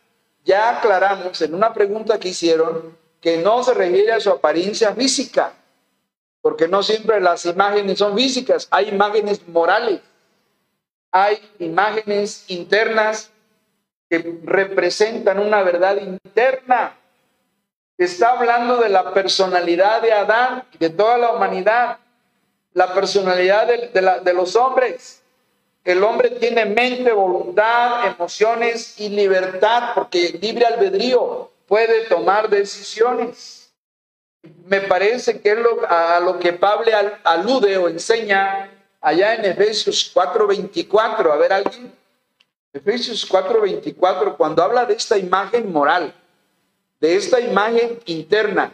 [0.44, 5.55] Ya aclaramos en una pregunta que hicieron que no se refiere a su apariencia física,
[6.42, 10.02] porque no siempre las imágenes son físicas, hay imágenes morales,
[11.11, 13.33] hay imágenes internas
[14.11, 16.98] que representan una verdad interna.
[17.96, 22.00] Está hablando de la personalidad de Adán y de toda la humanidad
[22.76, 25.22] la personalidad de, los hombres.
[25.82, 33.72] El hombre tiene mente, voluntad, emociones y libertad, porque libre albedrío puede tomar decisiones.
[34.66, 35.58] Me parece que es
[35.88, 36.92] a lo que Pablo
[37.24, 41.32] alude o enseña allá en Efesios 4:24.
[41.32, 41.90] A ver, alguien.
[42.74, 46.12] Efesios 4:24, cuando habla de esta imagen moral,
[47.00, 48.70] de esta imagen interna,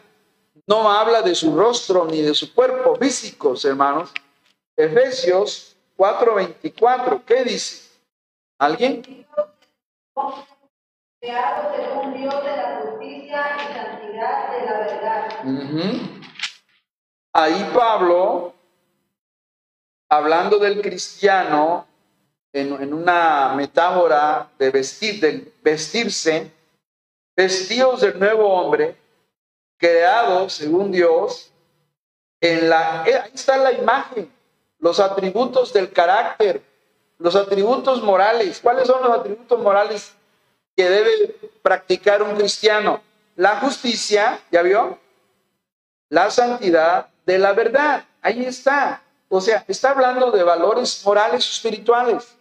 [0.67, 4.13] no habla de su rostro ni de su cuerpo físicos, hermanos.
[4.77, 7.91] Efesios 4:24, ¿qué dice?
[8.59, 9.27] ¿Alguien?
[11.21, 15.45] Creado según Dios de la justicia y santidad de la verdad.
[17.35, 18.55] Ahí Pablo,
[20.09, 21.87] hablando del cristiano,
[22.53, 26.53] en, en, una metáfora de vestir, de vestirse,
[27.35, 29.02] vestidos del nuevo hombre,
[29.83, 31.53] creado según Dios,
[32.41, 34.33] en la, eh, ahí está la imagen,
[34.79, 36.63] los atributos del carácter,
[37.19, 38.61] los atributos morales.
[38.63, 40.15] ¿Cuáles son los atributos morales
[40.77, 43.03] que debe practicar un cristiano.
[43.37, 44.99] La justicia, ¿ya vio?
[46.09, 48.05] La santidad de la verdad.
[48.21, 49.03] Ahí está.
[49.29, 52.37] O sea, está hablando de valores morales espirituales.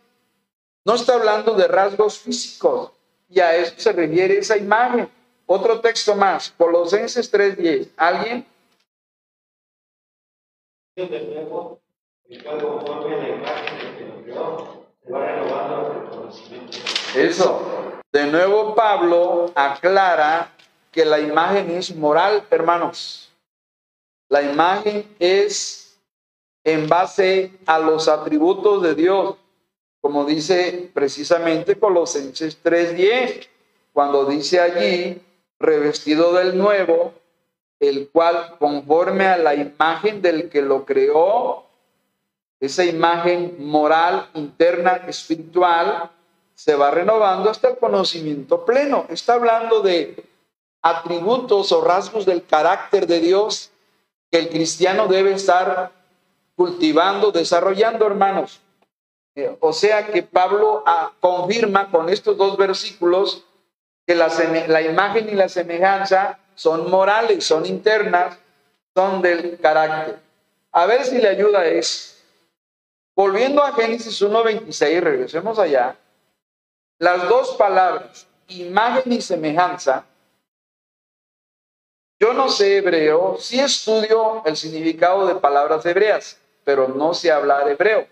[0.83, 2.91] No está hablando de rasgos físicos.
[3.29, 5.09] Y a eso se refiere esa imagen.
[5.53, 7.89] Otro texto más, Colosenses 3:10.
[7.97, 8.45] ¿Alguien?
[17.13, 17.99] Eso.
[18.13, 20.53] De nuevo Pablo aclara
[20.89, 23.29] que la imagen es moral, hermanos.
[24.29, 25.99] La imagen es
[26.63, 29.35] en base a los atributos de Dios,
[29.99, 33.49] como dice precisamente Colosenses 3:10,
[33.91, 35.21] cuando dice allí,
[35.61, 37.13] revestido del nuevo,
[37.79, 41.65] el cual conforme a la imagen del que lo creó,
[42.59, 46.11] esa imagen moral, interna, espiritual,
[46.53, 49.05] se va renovando hasta el conocimiento pleno.
[49.09, 50.23] Está hablando de
[50.81, 53.71] atributos o rasgos del carácter de Dios
[54.29, 55.91] que el cristiano debe estar
[56.55, 58.61] cultivando, desarrollando, hermanos.
[59.35, 63.45] Eh, o sea que Pablo ah, confirma con estos dos versículos
[64.11, 68.37] que la, imagen y la semejanza son morales, son internas,
[68.93, 70.19] son del carácter.
[70.73, 72.15] A ver si le ayuda eso.
[73.15, 75.95] Volviendo a Génesis 1.26, regresemos allá.
[76.99, 80.05] Las dos palabras, imagen y semejanza,
[82.19, 87.67] yo no sé hebreo, sí estudio el significado de palabras hebreas, pero no sé hablar
[87.69, 88.07] hebreo.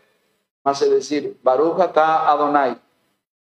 [0.64, 2.78] Más es decir, Baruch Adonai,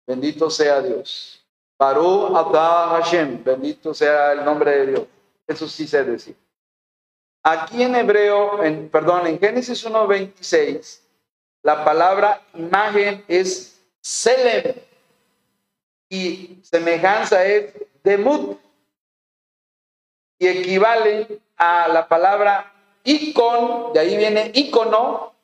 [0.07, 1.44] bendito sea Dios.
[1.79, 5.03] Baruch atah Hashem, bendito sea el nombre de Dios.
[5.47, 6.37] Eso sí sé decir.
[7.43, 11.01] Aquí en hebreo, en, perdón, en Génesis 1.26,
[11.63, 14.77] la palabra imagen es selem
[16.09, 18.59] y semejanza es demut
[20.39, 22.73] y equivale a la palabra
[23.05, 25.35] icon, de ahí viene icono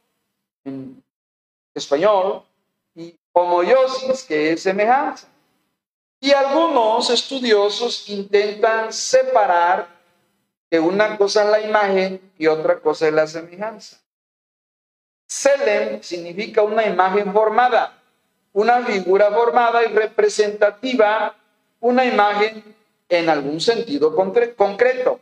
[0.64, 1.02] en
[1.74, 2.42] español,
[2.94, 5.28] y homoiosis, que es semejanza.
[6.20, 9.88] Y algunos estudiosos intentan separar
[10.70, 13.98] que una cosa es la imagen y otra cosa es la semejanza.
[15.26, 17.98] Selem significa una imagen formada,
[18.52, 21.37] una figura formada y representativa,
[21.80, 22.62] una imagen
[23.09, 25.20] en algún sentido concreto.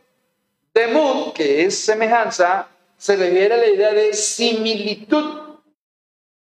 [0.73, 5.48] Demut, que es semejanza, se refiere a la idea de similitud,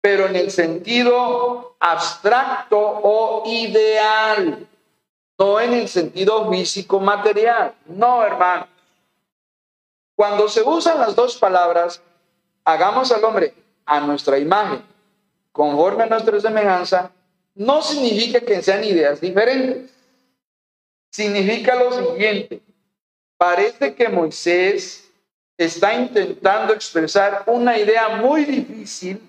[0.01, 4.67] pero en el sentido abstracto o ideal,
[5.39, 7.75] no en el sentido físico material.
[7.87, 8.67] No, hermano.
[10.17, 12.03] Cuando se usan las dos palabras,
[12.65, 13.55] hagamos al hombre
[13.87, 14.83] a nuestra imagen,
[15.53, 17.11] conforme a nuestra semejanza,
[17.55, 19.91] no significa que sean ideas diferentes
[21.11, 22.63] significa lo siguiente.
[23.37, 25.11] Parece que Moisés
[25.59, 29.21] está intentando expresar una idea muy difícil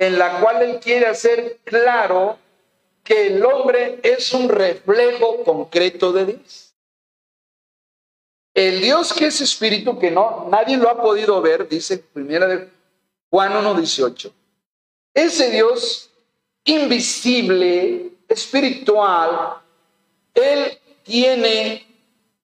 [0.00, 2.38] en la cual él quiere hacer claro
[3.04, 6.74] que el hombre es un reflejo concreto de Dios.
[8.54, 12.70] El Dios que es espíritu, que no, nadie lo ha podido ver, dice primera de
[13.28, 14.32] Juan 1.18.
[15.12, 16.10] Ese Dios
[16.64, 19.58] invisible, espiritual,
[20.32, 21.86] él tiene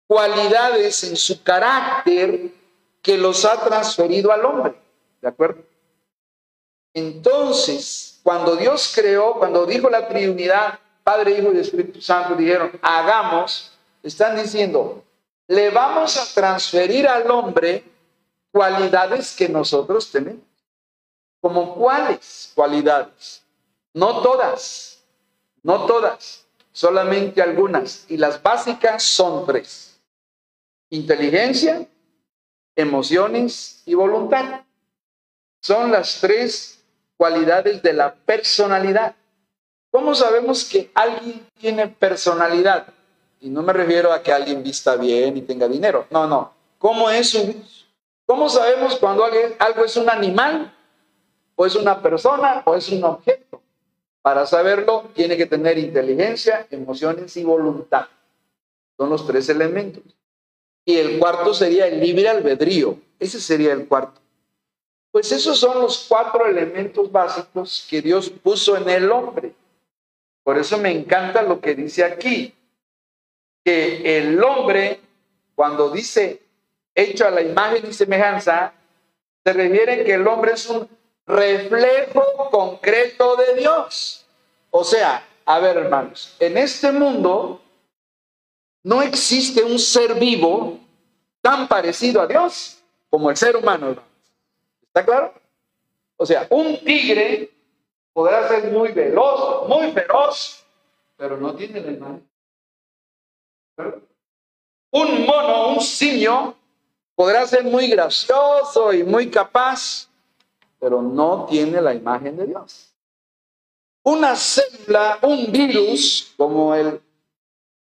[0.06, 2.50] cualidades en su carácter
[3.00, 4.74] que los ha transferido al hombre.
[5.22, 5.75] ¿De acuerdo?
[6.96, 13.70] Entonces, cuando Dios creó, cuando dijo la Trinidad, Padre, Hijo y Espíritu Santo, dijeron, hagamos,
[14.02, 15.04] están diciendo,
[15.46, 17.84] le vamos a transferir al hombre
[18.50, 20.42] cualidades que nosotros tenemos.
[21.42, 23.42] ¿Como cuáles cualidades?
[23.92, 25.04] No todas,
[25.62, 30.00] no todas solamente algunas, y las básicas son tres.
[30.88, 31.86] Inteligencia,
[32.74, 34.62] emociones y voluntad.
[35.60, 36.75] Son las tres
[37.16, 39.14] cualidades de la personalidad.
[39.90, 42.88] ¿Cómo sabemos que alguien tiene personalidad?
[43.40, 46.06] Y no me refiero a que alguien vista bien y tenga dinero.
[46.10, 46.52] No, no.
[46.78, 47.36] ¿Cómo es
[48.26, 50.74] ¿Cómo sabemos cuando algo es un animal
[51.54, 53.62] o es una persona o es un objeto?
[54.20, 58.06] Para saberlo, tiene que tener inteligencia, emociones y voluntad.
[58.96, 60.02] Son los tres elementos.
[60.84, 62.98] Y el cuarto sería el libre albedrío.
[63.20, 64.20] Ese sería el cuarto.
[65.16, 69.54] Pues esos son los cuatro elementos básicos que Dios puso en el hombre.
[70.42, 72.54] Por eso me encanta lo que dice aquí,
[73.64, 75.00] que el hombre,
[75.54, 76.42] cuando dice
[76.94, 78.74] hecho a la imagen y semejanza,
[79.42, 80.86] se refiere que el hombre es un
[81.26, 84.26] reflejo concreto de Dios.
[84.70, 87.62] O sea, a ver, hermanos, en este mundo
[88.84, 90.78] no existe un ser vivo
[91.40, 93.96] tan parecido a Dios como el ser humano.
[94.96, 95.34] ¿Está claro?
[96.16, 97.50] O sea, un tigre
[98.14, 100.64] podrá ser muy veloz, muy feroz,
[101.18, 102.30] pero no tiene la imagen.
[104.92, 106.56] Un mono, un simio,
[107.14, 110.08] podrá ser muy gracioso y muy capaz,
[110.80, 112.94] pero no tiene la imagen de Dios.
[114.02, 117.02] Una célula, un virus como el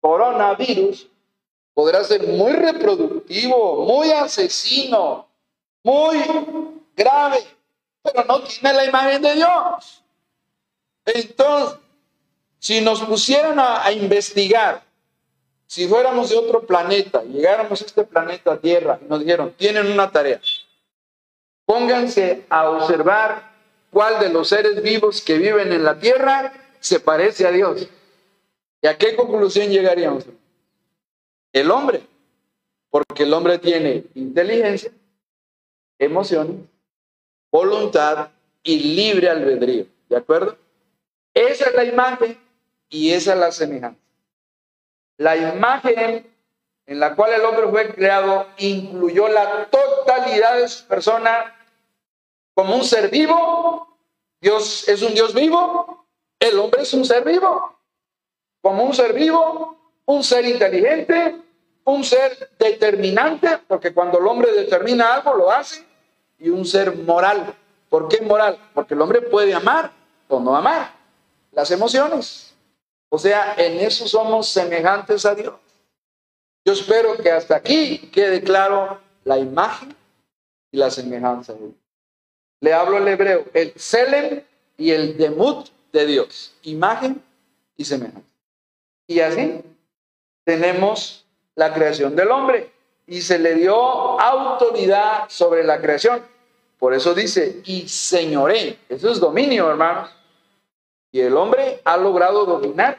[0.02, 1.08] coronavirus,
[1.72, 5.26] podrá ser muy reproductivo, muy asesino,
[5.82, 6.18] muy
[6.98, 7.38] grave,
[8.02, 10.02] pero no tiene la imagen de Dios.
[11.06, 11.78] Entonces,
[12.58, 14.82] si nos pusieran a, investigar,
[15.66, 20.10] si fuéramos de otro planeta, llegáramos a este planeta Tierra y nos dijeron, tienen una
[20.10, 20.40] tarea,
[21.64, 23.50] pónganse a observar
[23.90, 27.88] cuál de los seres vivos que viven en la Tierra se parece a Dios.
[28.82, 30.24] ¿Y a qué conclusión llegaríamos?
[31.52, 32.02] El hombre,
[32.90, 34.90] porque el hombre tiene inteligencia,
[35.98, 36.56] emociones,
[37.50, 38.30] voluntad
[38.62, 39.86] y libre albedrío.
[40.08, 40.56] ¿De acuerdo?
[41.34, 42.38] Esa es la imagen
[42.88, 44.00] y esa es la semejanza.
[45.16, 46.26] La imagen
[46.86, 51.54] en la cual el hombre fue creado incluyó la totalidad de su persona
[52.54, 53.98] como un ser vivo.
[54.40, 56.06] Dios es un Dios vivo.
[56.38, 57.78] El hombre es un ser vivo.
[58.60, 61.36] Como un ser vivo, un ser inteligente,
[61.84, 65.84] un ser determinante, porque cuando el hombre determina algo, lo hace,
[66.38, 67.54] y un ser moral.
[67.88, 68.58] ¿Por qué moral?
[68.74, 69.90] Porque el hombre puede amar
[70.28, 70.94] o no amar
[71.52, 72.54] las emociones.
[73.08, 75.54] O sea, en eso somos semejantes a Dios.
[76.64, 79.96] Yo espero que hasta aquí quede claro la imagen
[80.70, 81.74] y la semejanza de Dios.
[82.60, 84.42] Le hablo el hebreo, el selem
[84.76, 87.22] y el demut de Dios, imagen
[87.76, 88.28] y semejanza.
[89.06, 89.62] Y así
[90.44, 91.24] tenemos
[91.54, 92.70] la creación del hombre
[93.08, 93.74] y se le dio
[94.20, 96.22] autoridad sobre la creación.
[96.78, 100.10] Por eso dice, y señoré, eso es dominio, hermanos.
[101.10, 102.98] Y el hombre ha logrado dominar.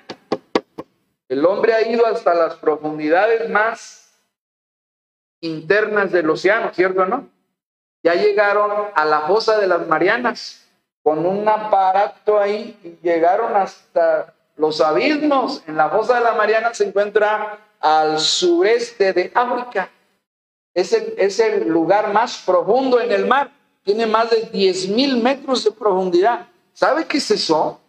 [1.30, 4.12] El hombre ha ido hasta las profundidades más
[5.42, 7.30] internas del océano, ¿cierto o no?
[8.04, 10.66] Ya llegaron a la fosa de las Marianas
[11.04, 15.64] con un aparato ahí y llegaron hasta los abismos.
[15.68, 19.90] En la fosa de las Marianas se encuentra al sureste de África.
[20.74, 23.52] Es el, es el lugar más profundo en el mar.
[23.84, 26.48] Tiene más de 10 mil metros de profundidad.
[26.74, 27.80] ¿Sabe qué es eso?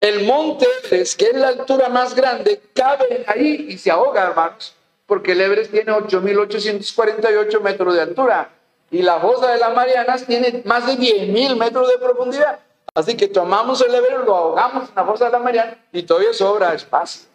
[0.00, 4.74] El monte Everest, que es la altura más grande, cabe ahí y se ahoga, hermanos,
[5.06, 8.50] porque el Everest tiene 8.848 metros de altura
[8.90, 12.60] y la fosa de las Marianas tiene más de 10.000 metros de profundidad.
[12.94, 16.32] Así que tomamos el Everest, lo ahogamos en la fosa de las Marianas y todavía
[16.32, 17.28] sobra espacio.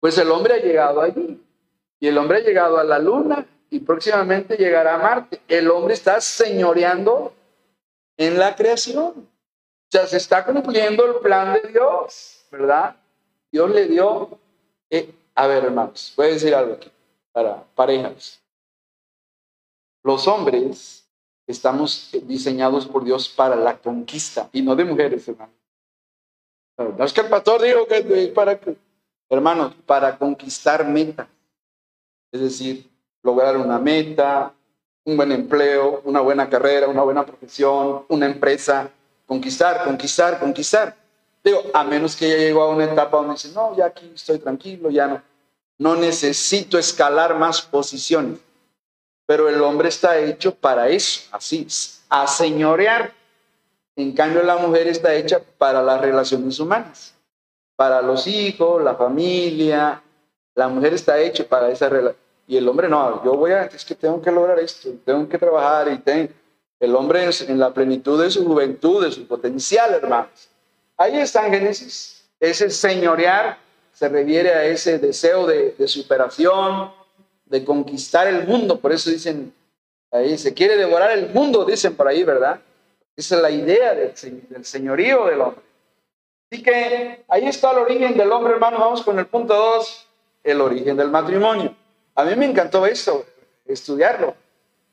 [0.00, 1.42] Pues el hombre ha llegado allí
[1.98, 5.40] y el hombre ha llegado a la luna y próximamente llegará Marte.
[5.48, 7.32] El hombre está señoreando
[8.16, 9.06] en la creación.
[9.06, 12.96] O sea, se está cumpliendo el plan de Dios, ¿verdad?
[13.50, 14.38] Dios le dio...
[14.90, 16.90] Eh, a ver, hermanos, voy a decir algo aquí
[17.32, 18.40] para parejas.
[20.02, 21.08] Los hombres
[21.46, 25.52] estamos diseñados por Dios para la conquista y no de mujeres, hermano.
[26.76, 28.58] No es que el pastor dijo que es para
[29.28, 31.28] Hermanos, para conquistar meta,
[32.32, 32.89] es decir,
[33.22, 34.52] lograr una meta,
[35.04, 38.90] un buen empleo, una buena carrera, una buena profesión, una empresa,
[39.26, 40.96] conquistar, conquistar, conquistar.
[41.42, 44.38] Digo, a menos que ya llegó a una etapa donde dice, no, ya aquí estoy
[44.38, 45.22] tranquilo, ya no,
[45.78, 48.38] no necesito escalar más posiciones.
[49.26, 51.66] Pero el hombre está hecho para eso, así,
[52.08, 53.12] a señorear.
[53.96, 57.14] En cambio, la mujer está hecha para las relaciones humanas
[57.80, 60.02] para los hijos, la familia.
[60.54, 62.19] La mujer está hecha para esa relación.
[62.50, 65.38] Y el hombre no, yo voy a, es que tengo que lograr esto, tengo que
[65.38, 66.28] trabajar y.
[66.80, 70.48] El hombre es en la plenitud de su juventud, de su potencial, hermanos.
[70.96, 72.28] Ahí está en Génesis.
[72.40, 73.56] Ese señorear
[73.92, 76.90] se refiere a ese deseo de, de superación,
[77.44, 78.80] de conquistar el mundo.
[78.80, 79.54] Por eso dicen,
[80.10, 82.60] ahí se quiere devorar el mundo, dicen por ahí, ¿verdad?
[83.14, 84.12] Esa es la idea del,
[84.48, 85.62] del señorío del hombre.
[86.50, 88.80] Así que ahí está el origen del hombre, hermano.
[88.80, 90.06] Vamos con el punto 2,
[90.42, 91.76] el origen del matrimonio.
[92.14, 93.24] A mí me encantó eso,
[93.66, 94.34] estudiarlo.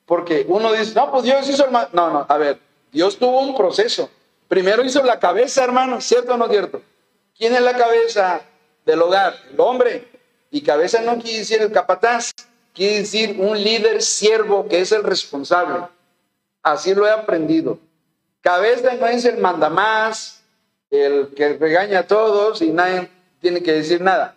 [0.05, 1.71] Porque uno dice, no, pues Dios hizo el.
[1.71, 2.59] No, no, a ver,
[2.91, 4.09] Dios tuvo un proceso.
[4.47, 6.81] Primero hizo la cabeza, hermano, ¿cierto o no cierto?
[7.37, 8.41] ¿Quién es la cabeza
[8.85, 9.35] del hogar?
[9.51, 10.07] El hombre.
[10.49, 12.31] Y cabeza no quiere decir el capataz,
[12.73, 15.87] quiere decir un líder siervo que es el responsable.
[16.63, 17.79] Así lo he aprendido.
[18.39, 20.41] Cabeza no es el mandamás,
[20.89, 23.09] el que regaña a todos y nadie
[23.41, 24.36] tiene que decir nada.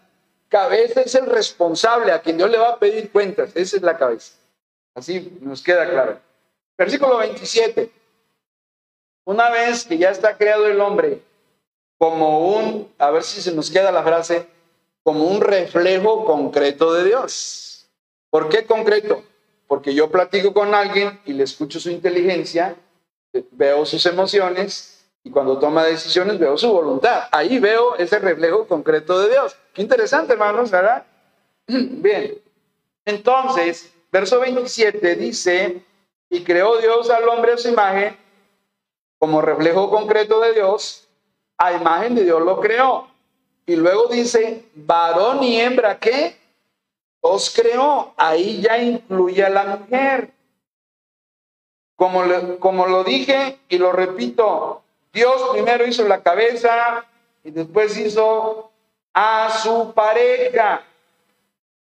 [0.51, 3.53] Cabeza es el responsable a quien Dios le va a pedir cuentas.
[3.55, 4.34] Esa es la cabeza.
[4.96, 6.18] Así nos queda claro.
[6.76, 7.88] Versículo 27.
[9.26, 11.22] Una vez que ya está creado el hombre
[11.98, 14.48] como un, a ver si se nos queda la frase,
[15.05, 17.88] como un reflejo concreto de Dios.
[18.28, 19.22] ¿Por qué concreto?
[19.68, 22.74] Porque yo platico con alguien y le escucho su inteligencia,
[23.53, 27.25] veo sus emociones y cuando toma decisiones veo su voluntad.
[27.31, 29.57] Ahí veo ese reflejo concreto de Dios.
[29.75, 31.05] Qué interesante, hermanos, ¿verdad?
[31.66, 32.39] Bien.
[33.05, 35.83] Entonces, verso 27 dice,
[36.29, 38.16] y creó Dios al hombre a su imagen
[39.18, 41.07] como reflejo concreto de Dios,
[41.59, 43.07] a imagen de Dios lo creó.
[43.66, 46.37] Y luego dice, varón y hembra, ¿qué?
[47.21, 48.14] Os creó.
[48.16, 50.33] Ahí ya incluye a la mujer.
[51.97, 52.23] Como,
[52.59, 54.80] como lo dije y lo repito,
[55.12, 57.04] Dios primero hizo la cabeza
[57.42, 58.70] y después hizo
[59.12, 60.84] a su pareja.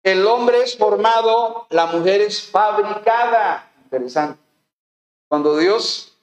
[0.03, 3.71] El hombre es formado, la mujer es fabricada.
[3.83, 4.39] Interesante.
[5.27, 6.17] Cuando Dios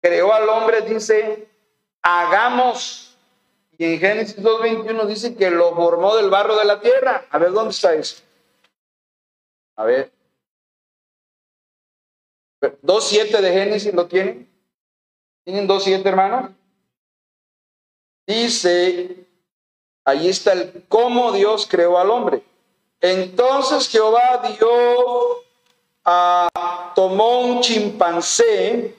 [0.00, 1.48] creó al hombre, dice,
[2.00, 3.16] hagamos.
[3.76, 7.26] Y en Génesis 2.21 dice que lo formó del barro de la tierra.
[7.30, 8.22] A ver, ¿dónde está eso?
[9.76, 10.10] A ver.
[12.60, 14.51] 2.7 de Génesis lo tienen.
[15.44, 16.50] ¿Tienen 2.7, hermanos?
[18.26, 19.26] Dice,
[20.04, 22.42] ahí está el cómo Dios creó al hombre.
[23.00, 25.42] Entonces Jehová dio,
[26.04, 28.94] a, tomó un chimpancé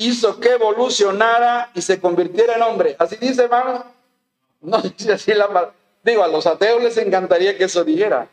[0.00, 2.96] hizo que evolucionara y se convirtiera en hombre.
[2.98, 3.84] Así dice, hermano.
[4.60, 5.74] No dice así la palabra.
[6.02, 8.28] Digo, a los ateos les encantaría que eso dijera.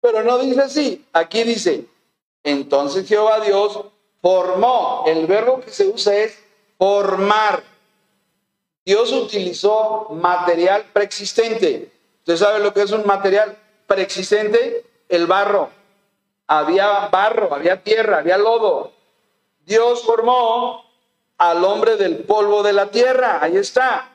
[0.00, 1.04] Pero no dice así.
[1.12, 1.86] Aquí dice,
[2.42, 3.80] entonces Jehová Dios
[4.22, 5.04] formó.
[5.06, 6.45] El verbo que se usa es
[6.78, 7.62] formar.
[8.84, 11.90] Dios utilizó material preexistente.
[12.18, 13.56] ¿Usted sabe lo que es un material
[13.86, 14.84] preexistente?
[15.08, 15.70] El barro.
[16.46, 18.92] Había barro, había tierra, había lodo.
[19.64, 20.84] Dios formó
[21.38, 23.42] al hombre del polvo de la tierra.
[23.42, 24.12] Ahí está.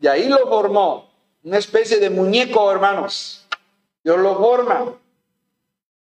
[0.00, 1.08] Y ahí lo formó.
[1.44, 3.46] Una especie de muñeco, hermanos.
[4.02, 4.94] Dios lo forma.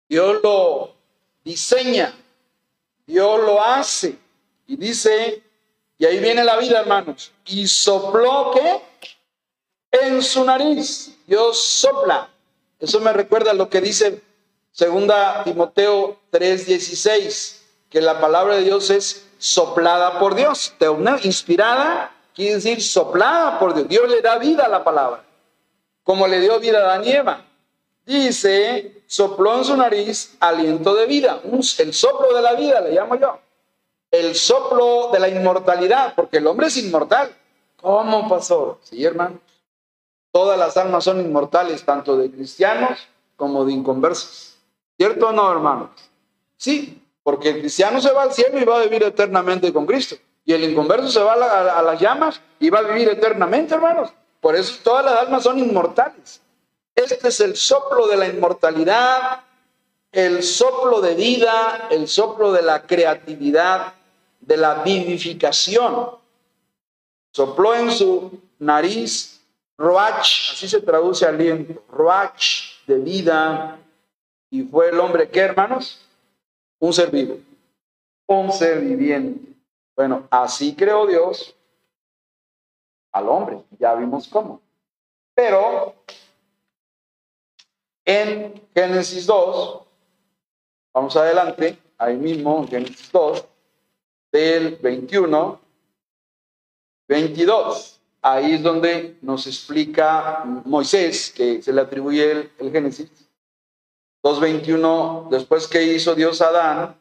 [0.08, 0.94] Dios lo
[1.42, 2.14] diseña.
[3.06, 4.18] Dios lo hace.
[4.66, 5.42] Y dice,
[5.98, 7.32] y ahí viene la vida, hermanos.
[7.46, 8.82] Y sopló que
[10.00, 11.12] en su nariz.
[11.26, 12.28] Dios sopla.
[12.78, 14.22] Eso me recuerda lo que dice
[14.70, 20.74] segunda Timoteo 3:16, que la palabra de Dios es soplada por Dios.
[21.22, 23.88] Inspirada quiere decir soplada por Dios.
[23.88, 25.24] Dios le da vida a la palabra,
[26.04, 27.44] como le dio vida a Daniela.
[28.04, 31.40] Dice, sopló en su nariz aliento de vida,
[31.78, 33.40] el soplo de la vida le llamo yo.
[34.10, 37.34] El soplo de la inmortalidad, porque el hombre es inmortal.
[37.80, 38.78] ¿Cómo pasó?
[38.82, 39.40] Sí, hermano.
[40.32, 44.56] Todas las almas son inmortales, tanto de cristianos como de inconversos.
[44.96, 45.90] ¿Cierto o no, hermanos?
[46.56, 50.16] Sí, porque el cristiano se va al cielo y va a vivir eternamente con Cristo.
[50.44, 54.10] Y el inconverso se va a, las llamas y va a vivir eternamente, hermanos.
[54.40, 56.40] Por eso todas las almas son inmortales.
[56.94, 59.40] Este es el soplo de la inmortalidad,
[60.12, 63.94] el soplo de vida, el soplo de la creatividad,
[64.40, 66.10] de la vivificación.
[67.32, 69.42] Sopló en su nariz
[69.76, 73.78] roach, así se traduce aliento, roach de vida.
[74.50, 76.00] Y fue el hombre que, hermanos,
[76.78, 77.38] un ser vivo,
[78.26, 79.54] un ser viviente.
[79.94, 81.54] Bueno, así creó Dios
[83.12, 84.60] al hombre, ya vimos cómo.
[85.34, 85.94] Pero
[88.04, 89.82] en Génesis 2,
[90.94, 93.44] vamos adelante, ahí mismo, en Génesis 2,
[94.36, 95.60] del 21,
[97.08, 98.00] 22.
[98.22, 103.10] Ahí es donde nos explica Moisés, que se le atribuye el, el Génesis,
[104.22, 106.96] 2.21, después que hizo Dios a Adán,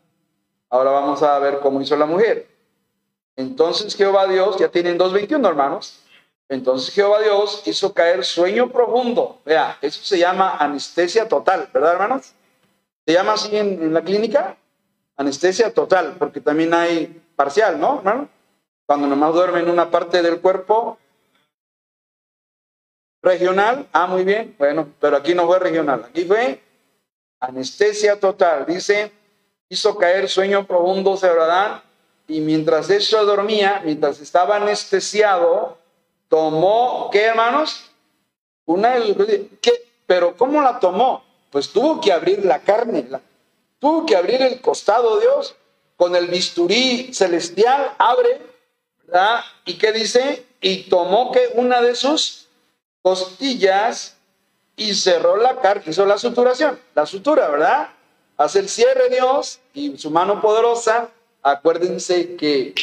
[0.70, 2.48] ahora vamos a ver cómo hizo la mujer.
[3.36, 6.00] Entonces Jehová Dios, ya tienen 2.21 hermanos,
[6.48, 9.42] entonces Jehová Dios hizo caer sueño profundo.
[9.44, 12.34] Vea, eso se llama anestesia total, ¿verdad hermanos?
[13.06, 14.58] ¿Se llama así en, la clínica?
[15.18, 18.30] Anestesia total, porque también hay parcial, ¿no, hermano?
[18.86, 20.98] Cuando nomás duerme en una parte del cuerpo
[23.22, 26.62] regional, ah, muy bien, bueno, pero aquí no fue regional, aquí fue
[27.40, 28.66] anestesia total.
[28.66, 29.12] Dice,
[29.70, 31.82] hizo caer sueño profundo sobre Adán
[32.28, 35.78] y mientras eso dormía, mientras estaba anestesiado,
[36.28, 37.92] tomó, ¿qué hermanos?
[38.66, 38.96] Una
[39.62, 39.72] ¿qué?
[40.06, 41.24] Pero ¿cómo la tomó?
[41.52, 43.08] Pues tuvo que abrir la carne,
[43.80, 45.56] tuvo que abrir el costado Dios
[45.96, 48.42] con el bisturí celestial, abre,
[49.06, 49.42] ¿verdad?
[49.66, 50.46] ¿Y qué dice?
[50.66, 52.48] y tomó que una de sus
[53.04, 54.18] costillas
[54.76, 57.90] y cerró la carne, hizo la suturación, la sutura, ¿verdad?
[58.36, 61.12] Hace el cierre Dios y su mano poderosa.
[61.44, 62.74] Acuérdense que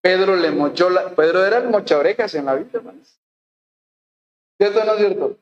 [0.00, 3.20] Pedro le mochó la, Pedro era el mocha orejas en la vida, hermanos.
[4.56, 5.36] ¿Cierto o no es cierto?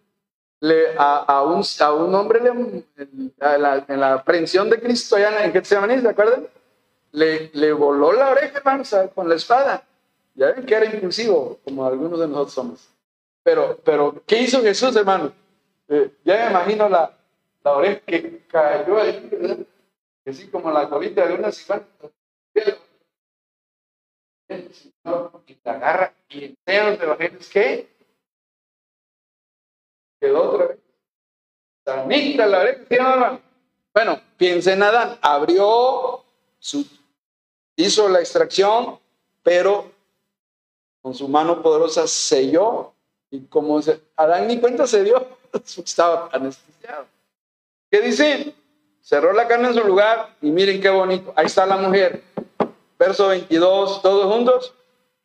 [0.59, 5.45] Le, a, un, a un hombre le, en, la, en la aprehensión de Cristo allá
[5.45, 6.49] en Getsemaní, ¿se acuerdan?
[7.13, 9.85] Le, le voló la oreja, hermanos, con la espada.
[10.35, 12.89] Ya ven que era impulsivo, como algunos de nosotros somos.
[13.43, 15.33] Pero, pero ¿qué hizo Jesús, hermano?
[15.89, 17.17] Eh, ya me imagino la,
[17.63, 19.59] la oreja que cayó ahí, ¿verdad?
[20.27, 21.87] Así como la colita de una cigüeña.
[25.47, 27.89] Y la agarra y en los evangelios, ¿qué?
[30.21, 30.79] Quedó otra vez.
[31.85, 33.41] Sanita la oreja,
[33.95, 36.26] Bueno, piensa en Adán, abrió
[37.77, 38.99] hizo la extracción,
[39.43, 39.91] pero
[41.03, 42.93] con su mano poderosa selló
[43.31, 45.27] y como se, Adán ni cuenta se dio,
[45.85, 47.07] estaba anestesiado.
[47.91, 48.55] ¿Qué dice?
[49.01, 51.33] Cerró la carne en su lugar y miren qué bonito.
[51.37, 52.23] Ahí está la mujer.
[52.99, 54.75] Verso 22, todos juntos.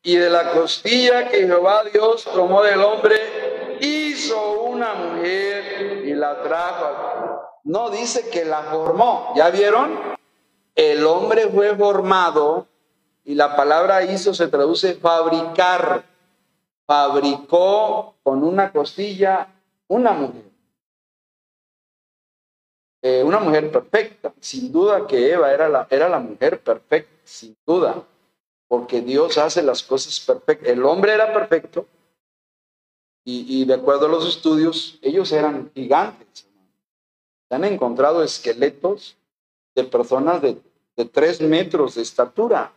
[0.04, 6.42] Y de la costilla que Jehová Dios tomó del hombre, hizo una mujer y la
[6.44, 7.42] trajo.
[7.64, 9.34] No dice que la formó.
[9.36, 10.00] ¿Ya vieron?
[10.76, 12.68] El hombre fue formado
[13.24, 16.06] y la palabra hizo se traduce fabricar.
[16.86, 19.48] Fabricó con una costilla
[19.88, 20.52] una mujer.
[23.02, 24.34] Eh, una mujer perfecta.
[24.40, 28.04] Sin duda que Eva era la, era la mujer perfecta, sin duda,
[28.68, 30.70] porque Dios hace las cosas perfectas.
[30.70, 31.88] El hombre era perfecto
[33.24, 36.48] y, de acuerdo a los estudios, ellos eran gigantes.
[37.48, 39.16] Se han encontrado esqueletos
[39.76, 40.62] de personas de,
[40.96, 42.72] de tres metros de estatura.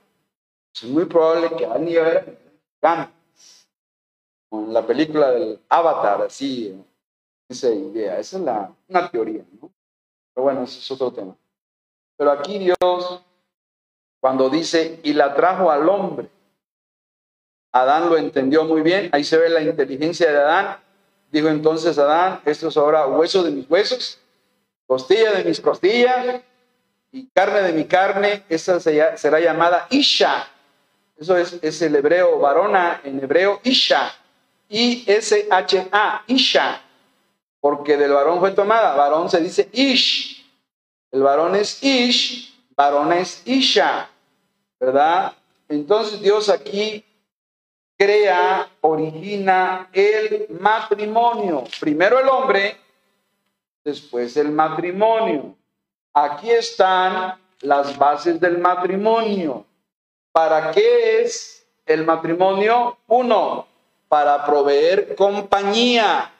[0.74, 2.38] Es muy probable que Adán y eran
[2.80, 3.68] gigantes.
[4.48, 6.80] Con la película del Avatar, así,
[7.48, 8.18] esa idea.
[8.18, 9.70] Esa es la, una teoría, ¿no?
[10.34, 11.36] Pero bueno, ese es otro tema.
[12.16, 13.22] Pero aquí Dios,
[14.20, 16.28] cuando dice, y la trajo al hombre,
[17.72, 20.78] Adán lo entendió muy bien, ahí se ve la inteligencia de Adán.
[21.30, 24.20] Dijo entonces Adán, esto es ahora hueso de mis huesos,
[24.86, 26.40] costilla de mis costillas
[27.14, 30.48] y carne de mi carne, esa será llamada Isha.
[31.16, 34.12] Eso es, es el hebreo varona, en hebreo Isha,
[34.68, 36.80] I-S-H-A, Isha
[37.64, 38.94] porque del varón fue tomada.
[38.94, 40.44] Varón se dice Ish.
[41.10, 44.10] El varón es Ish, varón es Isha,
[44.78, 45.32] ¿verdad?
[45.70, 47.02] Entonces Dios aquí
[47.96, 51.64] crea, origina el matrimonio.
[51.80, 52.76] Primero el hombre,
[53.82, 55.56] después el matrimonio.
[56.14, 59.66] Aquí están las bases del matrimonio.
[60.30, 62.98] ¿Para qué es el matrimonio?
[63.08, 63.66] Uno,
[64.08, 66.30] para proveer compañía.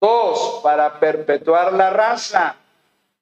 [0.00, 2.56] Dos, para perpetuar la raza.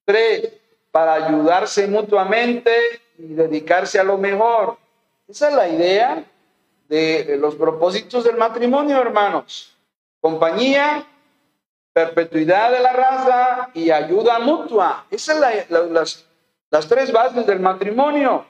[0.07, 0.51] Tres,
[0.91, 2.73] para ayudarse mutuamente
[3.19, 4.79] y dedicarse a lo mejor.
[5.29, 6.25] Esa es la idea
[6.89, 9.77] de los propósitos del matrimonio, hermanos.
[10.23, 11.07] Compañía,
[12.07, 15.07] perpetuidad de la raza y ayuda mutua.
[15.11, 16.25] Esas son las,
[16.71, 18.45] las, tres bases del matrimonio.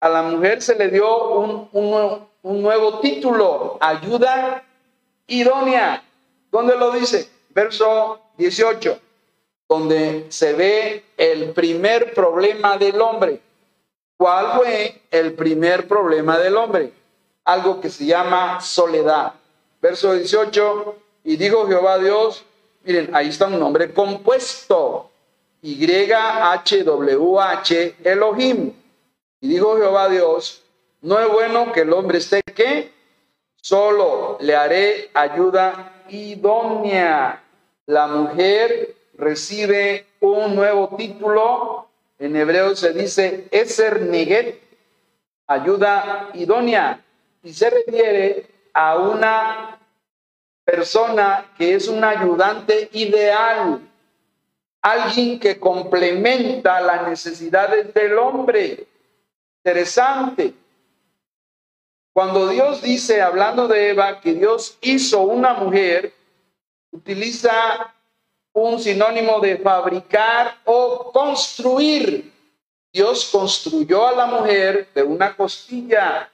[0.00, 4.62] A la mujer se le dio un, un nuevo título, ayuda
[5.26, 6.02] idónea.
[6.50, 7.28] ¿Dónde lo dice?
[7.58, 9.00] verso 18,
[9.68, 13.40] donde se ve el primer problema del hombre.
[14.16, 16.92] ¿Cuál fue el primer problema del hombre?
[17.44, 19.32] Algo que se llama soledad.
[19.82, 22.44] Verso 18, y dijo Jehová Dios,
[22.88, 25.10] miren, ahí está un nombre compuesto,
[25.60, 26.76] Y-H-W-H
[28.02, 28.72] Elohim.
[29.42, 30.62] Y dijo Jehová Dios,
[31.02, 32.90] no es bueno que el hombre esté que
[33.60, 37.44] solo le haré ayuda idónea
[37.84, 41.88] la mujer recibe un nuevo título.
[42.18, 44.62] En hebreo se dice Eser Neget,
[45.46, 47.04] ayuda idónea,
[47.42, 49.77] y se refiere a una
[50.70, 53.80] persona que es un ayudante ideal,
[54.82, 58.86] alguien que complementa las necesidades del hombre.
[59.64, 60.52] Interesante.
[62.12, 66.12] Cuando Dios dice, hablando de Eva, que Dios hizo una mujer,
[66.90, 67.94] utiliza
[68.52, 72.30] un sinónimo de fabricar o construir.
[72.92, 76.30] Dios construyó a la mujer de una costilla,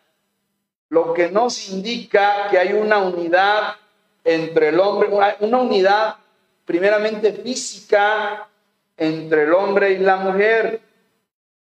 [0.89, 3.76] lo que nos indica que hay una unidad
[4.25, 5.11] entre el hombre,
[5.41, 6.16] una unidad
[6.64, 8.49] primeramente física
[8.97, 10.81] entre el hombre y la mujer.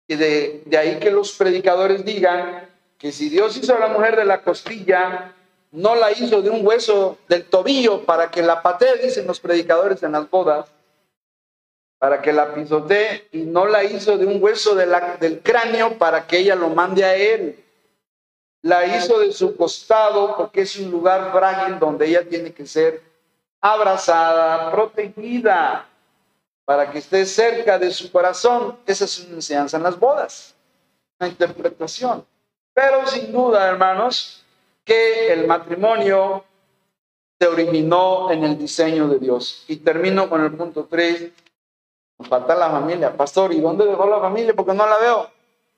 [0.07, 4.25] Y de, ahí que los predicadores digan que si Dios hizo a la mujer de
[4.25, 5.33] la costilla,
[5.73, 10.03] no la hizo de un hueso del tobillo para que la patee, dicen los predicadores
[10.03, 10.71] en las bodas,
[11.99, 16.39] para que la pisotee, y no la hizo de un hueso del cráneo para que
[16.39, 17.64] ella lo mande a él.
[18.65, 23.03] La hizo de su costado porque es un lugar frágil donde ella tiene que ser
[23.61, 25.87] abrazada, protegida,
[26.65, 28.79] para que esté cerca de su corazón.
[28.87, 30.55] Esa es una enseñanza en las bodas,
[31.21, 32.25] una interpretación.
[32.73, 34.43] Pero sin duda, hermanos,
[34.83, 36.43] que el matrimonio
[37.39, 39.67] se originó en el diseño de Dios.
[39.69, 41.33] Y termino con el punto 3.
[42.17, 43.15] Nos falta la familia.
[43.15, 44.55] Pastor, ¿y dónde dejó la familia?
[44.55, 45.31] Porque no la veo.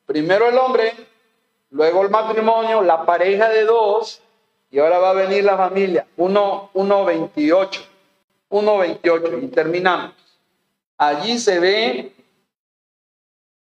[0.07, 0.93] Primero el hombre,
[1.71, 4.23] luego el matrimonio, la pareja de dos,
[4.71, 6.07] y ahora va a venir la familia.
[6.17, 7.81] 1.28.
[8.51, 9.43] 1.28.
[9.43, 10.13] Y terminamos.
[10.99, 12.13] Allí se ve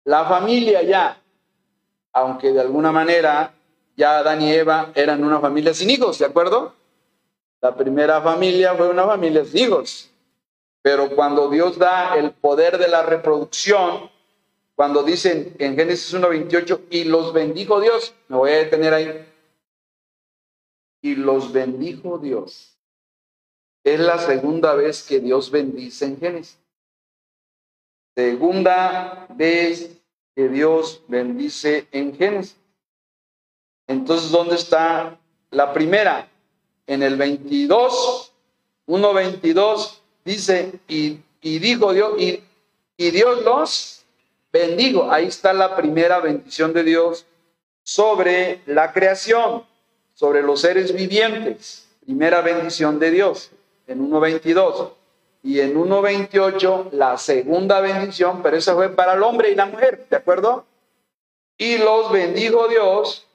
[0.05, 1.21] la familia ya,
[2.13, 3.53] aunque de alguna manera
[3.97, 6.75] ya Adán y Eva eran una familia sin hijos, ¿de acuerdo?
[7.61, 10.11] La primera familia fue una familia sin hijos.
[10.83, 14.11] Pero cuando Dios da el poder de la reproducción,
[14.81, 19.27] cuando dicen en Génesis 1.28, y los bendijo Dios, me voy a detener ahí.
[21.03, 22.79] Y los bendijo Dios.
[23.85, 26.59] Es la segunda vez que Dios bendice en Génesis.
[28.15, 29.99] Segunda vez
[30.35, 32.57] que Dios bendice en Génesis.
[33.87, 35.21] Entonces, ¿dónde está
[35.51, 36.27] la primera?
[36.87, 38.33] En el 22,
[38.87, 42.43] 1.22, dice, y, dijo Dios, y,
[42.97, 44.00] y Dios los
[44.53, 45.11] bendijo.
[45.11, 47.27] Ahí está la primera bendición de Dios
[47.83, 49.65] sobre la creación,
[50.15, 51.89] sobre los seres vivientes.
[52.05, 53.51] Primera bendición de Dios
[53.87, 54.93] en 1.22.
[55.43, 60.07] Y en 1.28 la segunda bendición, pero esa fue para el hombre y la mujer,
[60.11, 60.67] ¿de acuerdo?
[61.57, 63.27] Y los bendijo Dios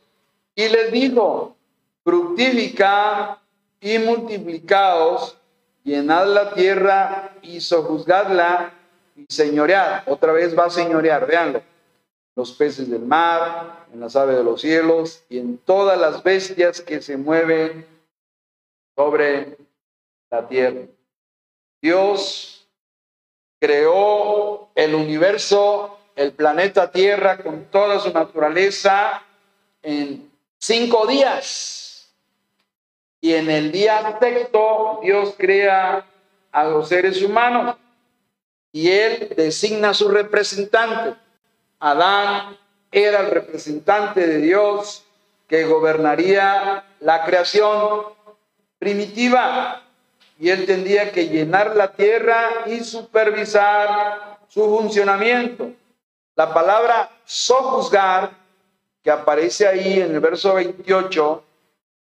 [0.53, 1.55] y les dijo,
[2.03, 3.38] fructificad
[3.82, 5.38] y multiplicaos,
[5.84, 8.74] llenad la tierra y sojuzgadla
[9.16, 10.03] y señoread.
[10.07, 11.61] Otra vez va a señorear, veanlo.
[12.36, 16.82] Los peces del mar, en las aves de los cielos y en todas las bestias
[16.82, 17.88] que se mueven
[18.95, 19.57] sobre
[20.30, 20.82] la tierra.
[21.82, 22.68] Dios
[23.59, 29.24] creó el universo, el planeta Tierra con toda su naturaleza
[29.82, 32.13] en cinco días.
[33.22, 36.05] Y en el día sexto Dios crea
[36.51, 37.76] a los seres humanos
[38.76, 41.17] y él designa a su representante.
[41.80, 42.57] Adán
[42.91, 45.05] era el representante de Dios
[45.47, 48.01] que gobernaría la creación
[48.78, 49.82] primitiva
[50.38, 55.71] y él tendría que llenar la tierra y supervisar su funcionamiento.
[56.36, 58.32] La palabra sojuzgar
[59.01, 61.43] que aparece ahí en el verso 28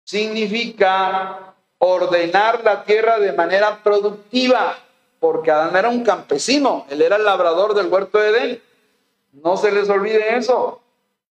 [0.04, 4.78] significa ordenar la tierra de manera productiva,
[5.22, 8.62] porque Adán era un campesino, él era el labrador del huerto de Edén.
[9.34, 10.82] No se les olvide eso.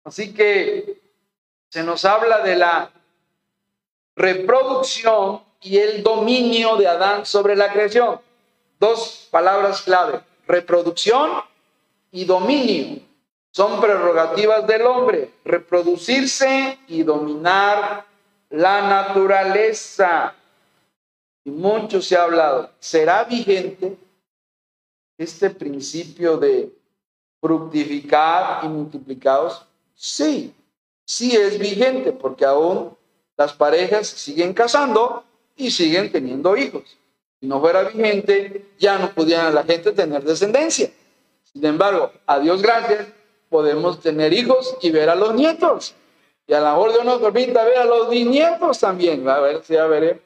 [0.05, 0.97] Así que
[1.67, 2.89] se nos habla de la
[4.15, 8.21] reproducción y el dominio de Adán sobre la creación.
[8.79, 11.43] Dos palabras clave, reproducción
[12.13, 13.01] y dominio
[13.51, 18.05] son prerrogativas del hombre, reproducirse y dominar
[18.51, 20.33] la naturaleza.
[21.43, 22.69] Y mucho se ha hablado.
[22.79, 23.97] ¿Será vigente
[25.17, 26.71] este principio de
[27.39, 29.65] fructificar y multiplicados?
[29.95, 30.53] Sí,
[31.05, 32.95] sí es vigente porque aún
[33.37, 35.23] las parejas siguen casando
[35.55, 36.97] y siguen teniendo hijos.
[37.39, 40.91] Si no fuera vigente, ya no pudiera la gente tener descendencia.
[41.51, 43.07] Sin embargo, a Dios gracias,
[43.49, 45.95] podemos tener hijos y ver a los nietos.
[46.47, 49.27] Y a lo mejor Dios nos permita ver a los bisnietos también.
[49.27, 50.21] A ver si ya veré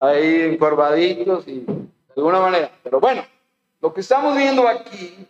[0.00, 2.70] ahí encorvaditos y de alguna manera.
[2.82, 3.24] Pero bueno,
[3.80, 5.26] lo que estamos viendo aquí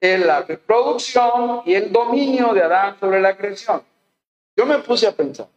[0.00, 3.82] es la reproducción y el dominio de Adán sobre la creación.
[4.56, 5.48] Yo me puse a pensar,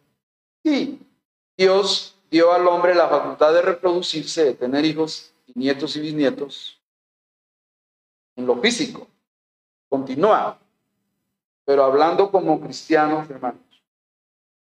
[0.63, 0.99] sí,
[1.57, 6.81] Dios dio al hombre la facultad de reproducirse, de tener hijos y nietos y bisnietos
[8.35, 9.07] en lo físico.
[9.87, 10.57] Continúa,
[11.65, 13.61] pero hablando como cristianos, hermanos,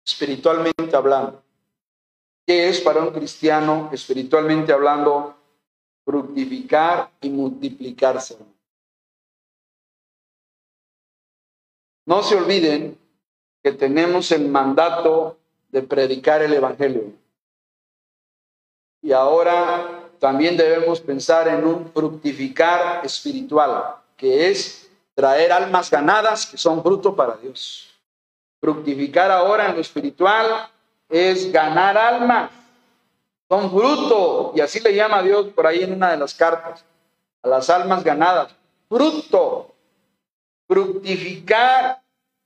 [0.06, 1.45] espiritualmente hablando.
[2.46, 5.36] ¿Qué es para un cristiano, espiritualmente hablando,
[6.06, 8.38] fructificar y multiplicarse?
[12.06, 13.00] No se olviden
[13.64, 15.40] que tenemos el mandato
[15.70, 17.14] de predicar el Evangelio.
[19.02, 26.58] Y ahora también debemos pensar en un fructificar espiritual, que es traer almas ganadas que
[26.58, 27.90] son fruto para Dios.
[28.62, 30.70] Fructificar ahora en lo espiritual
[31.16, 32.52] es ganar almas.
[33.48, 36.84] Son fruto, y así le llama a Dios por ahí en una de las cartas,
[37.42, 38.54] a las almas ganadas.
[38.90, 39.74] Fruto,
[40.68, 42.02] fructificar,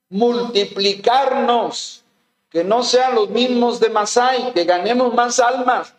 [0.09, 2.03] multiplicarnos,
[2.51, 5.95] que no sean los mismos de Masai, que ganemos más almas,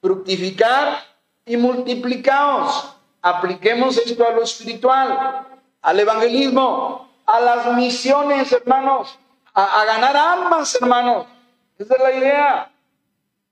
[0.00, 1.04] fructificar
[1.44, 2.96] y multiplicaos.
[3.20, 5.46] Apliquemos esto a lo espiritual,
[5.82, 9.18] al evangelismo, a las misiones, hermanos,
[9.52, 11.26] a, a ganar almas, hermanos.
[11.84, 12.72] Esa es la idea,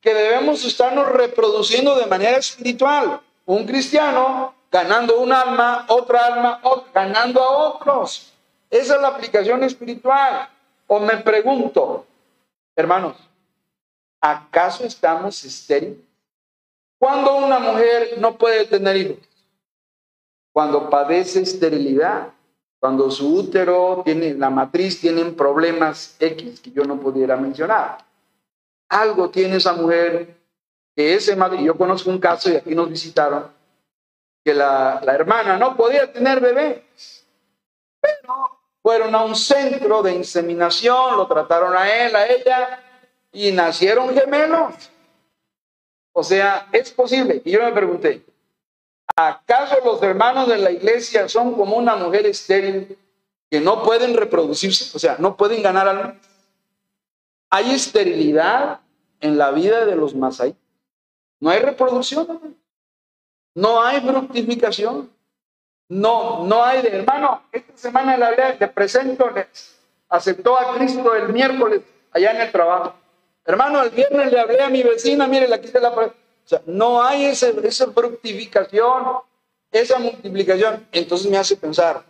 [0.00, 3.20] que debemos estarnos reproduciendo de manera espiritual.
[3.44, 6.62] Un cristiano ganando un alma, otra alma,
[6.94, 8.32] ganando a otros.
[8.70, 10.48] Esa es la aplicación espiritual.
[10.86, 12.06] O me pregunto,
[12.74, 13.16] hermanos,
[14.18, 15.98] ¿acaso estamos estériles?
[16.98, 19.28] ¿Cuándo una mujer no puede tener hijos?
[20.54, 22.28] Cuando padece esterilidad,
[22.80, 27.98] cuando su útero tiene, la matriz tienen problemas X que yo no pudiera mencionar.
[28.92, 30.36] Algo tiene esa mujer
[30.94, 33.50] que ese yo conozco un caso y aquí nos visitaron,
[34.44, 37.24] que la, la hermana no podía tener bebés,
[37.98, 42.82] pero fueron a un centro de inseminación, lo trataron a él, a ella,
[43.32, 44.74] y nacieron gemelos.
[46.12, 47.40] O sea, es posible.
[47.46, 48.22] Y yo me pregunté,
[49.16, 52.98] ¿acaso los hermanos de la iglesia son como una mujer estéril
[53.50, 54.94] que no pueden reproducirse?
[54.94, 56.14] O sea, no pueden ganar alma.
[57.54, 58.80] Hay esterilidad
[59.20, 60.56] en la vida de los Masai.
[61.38, 62.56] No hay reproducción,
[63.54, 65.10] no hay fructificación.
[65.86, 67.42] No, no hay de hermano.
[67.52, 69.46] Esta semana la presento, le
[70.08, 71.82] aceptó a Cristo el miércoles
[72.12, 72.94] allá en el trabajo.
[73.44, 76.12] Hermano, el viernes le hablé a mi vecina, mire, la quise la O
[76.46, 79.18] sea, no hay ese, esa fructificación,
[79.70, 80.88] esa multiplicación.
[80.90, 82.02] Entonces me hace pensar,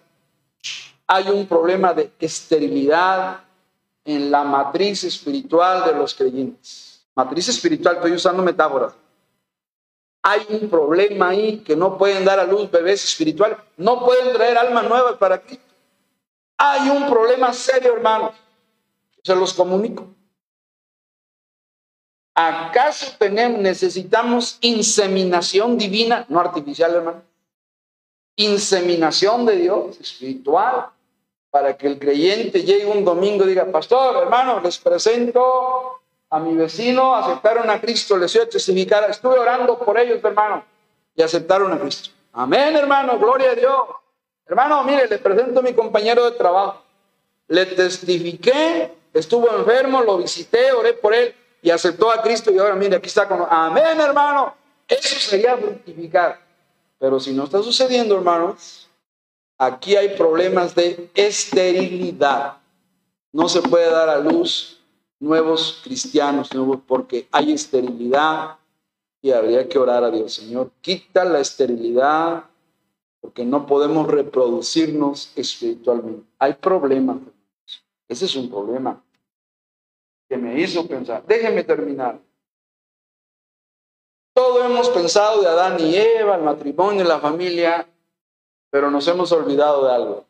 [1.08, 3.40] hay un problema de esterilidad
[4.04, 7.04] en la matriz espiritual de los creyentes.
[7.14, 8.94] Matriz espiritual, estoy usando metáforas.
[10.22, 14.56] Hay un problema ahí que no pueden dar a luz bebés espirituales, no pueden traer
[14.56, 15.64] almas nuevas para Cristo.
[16.56, 18.34] Hay un problema serio, hermanos.
[19.22, 20.06] Se los comunico.
[22.34, 27.22] ¿Acaso tenemos, necesitamos inseminación divina, no artificial, hermano?
[28.36, 30.86] Inseminación de Dios, espiritual,
[31.52, 36.00] para que el creyente llegue un domingo y diga, pastor, hermano, les presento
[36.30, 40.64] a mi vecino, aceptaron a Cristo, les a testificar, estuve orando por ellos, hermano,
[41.14, 42.08] y aceptaron a Cristo.
[42.32, 43.82] Amén, hermano, gloria a Dios.
[44.46, 46.80] Hermano, mire, le presento a mi compañero de trabajo.
[47.48, 52.76] Le testifiqué, estuvo enfermo, lo visité, oré por él y aceptó a Cristo y ahora
[52.76, 53.46] mire, aquí está con...
[53.50, 54.54] Amén, hermano.
[54.88, 56.40] Eso sería fructificar.
[56.98, 58.81] Pero si no está sucediendo, hermanos,
[59.58, 62.58] aquí hay problemas de esterilidad.
[63.32, 64.80] No se puede dar a luz
[65.20, 68.58] nuevos cristianos, nuevos, porque hay esterilidad
[69.22, 72.44] y habría que orar a Dios, Señor, quita la esterilidad,
[73.20, 76.26] porque no podemos reproducirnos espiritualmente.
[76.40, 77.18] Hay problemas.
[78.08, 79.00] Ese es un problema
[80.28, 81.24] que me hizo pensar.
[81.24, 82.18] Déjeme terminar.
[84.34, 87.86] Todo hemos pensado de Adán y Eva, el matrimonio, la familia,
[88.72, 90.24] pero nos hemos olvidado de algo.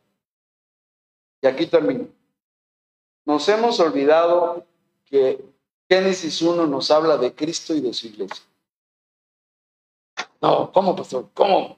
[1.41, 2.09] Y aquí termino.
[3.25, 4.67] Nos hemos olvidado
[5.05, 5.45] que
[5.89, 8.45] Génesis 1 nos habla de Cristo y de su iglesia.
[10.41, 11.29] No, ¿cómo, pastor?
[11.33, 11.77] ¿Cómo?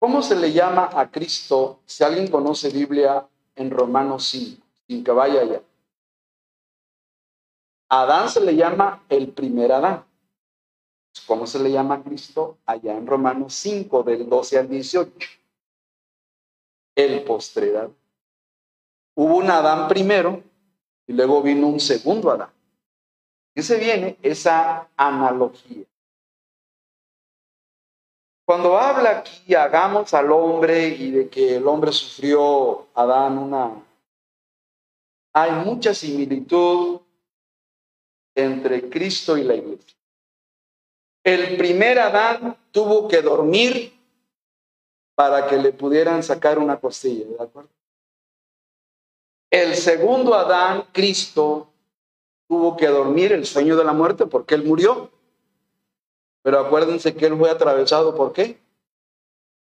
[0.00, 5.12] ¿Cómo se le llama a Cristo, si alguien conoce Biblia, en Romanos 5, sin que
[5.12, 5.62] vaya allá?
[7.90, 10.05] Adán se le llama el primer Adán.
[11.26, 12.58] ¿Cómo se le llama a Cristo?
[12.66, 15.12] Allá en Romanos 5, del 12 al 18.
[16.94, 17.90] El postrer
[19.18, 20.42] Hubo un Adán primero
[21.06, 22.50] y luego vino un segundo Adán.
[23.54, 25.86] ¿Qué se viene esa analogía?
[28.44, 33.82] Cuando habla aquí, hagamos al hombre y de que el hombre sufrió, Adán, una...
[35.32, 37.00] Hay mucha similitud
[38.34, 39.95] entre Cristo y la iglesia.
[41.26, 43.92] El primer Adán tuvo que dormir
[45.16, 47.26] para que le pudieran sacar una costilla.
[49.50, 51.66] El segundo Adán, Cristo,
[52.46, 55.10] tuvo que dormir el sueño de la muerte porque él murió.
[56.42, 58.60] Pero acuérdense que él fue atravesado por qué?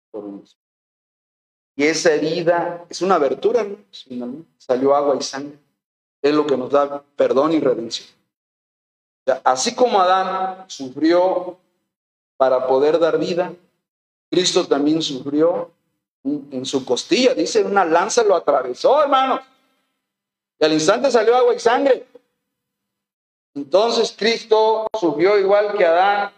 [0.09, 0.45] Por un
[1.75, 4.45] Y esa herida es una abertura, ¿no?
[4.57, 5.59] Salió agua y sangre.
[6.21, 8.20] Es lo que nos da perdón y redención.
[9.43, 11.57] Así como Adán sufrió
[12.37, 13.53] para poder dar vida,
[14.29, 15.71] Cristo también sufrió
[16.23, 17.33] en su costilla.
[17.33, 19.41] Dice, una lanza lo atravesó, hermanos
[20.59, 22.05] Y al instante salió agua y sangre.
[23.53, 26.31] Entonces Cristo subió igual que Adán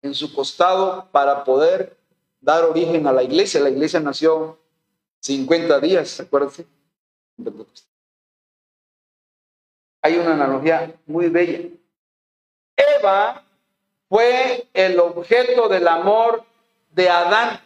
[0.00, 1.96] en su costado para poder
[2.40, 3.60] dar origen a la iglesia.
[3.60, 4.58] La iglesia nació
[5.20, 6.66] 50 días, acuérdense.
[10.02, 11.68] Hay una analogía muy bella.
[14.08, 16.44] Fue el objeto del amor
[16.90, 17.60] de Adán.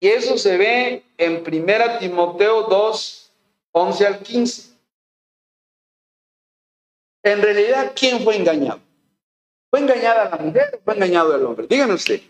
[0.00, 3.32] Y eso se ve en 1 Timoteo 2,
[3.72, 4.76] 11 al 15.
[7.24, 8.80] En realidad, ¿quién fue engañado?
[9.70, 11.66] ¿Fue engañada la mujer o fue engañado el hombre?
[11.66, 12.22] Díganme usted.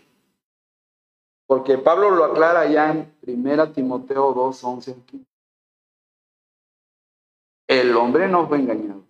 [1.45, 5.25] Porque Pablo lo aclara ya en 1 Timoteo 2, 11 al 15.
[7.67, 9.08] El hombre no fue engañado.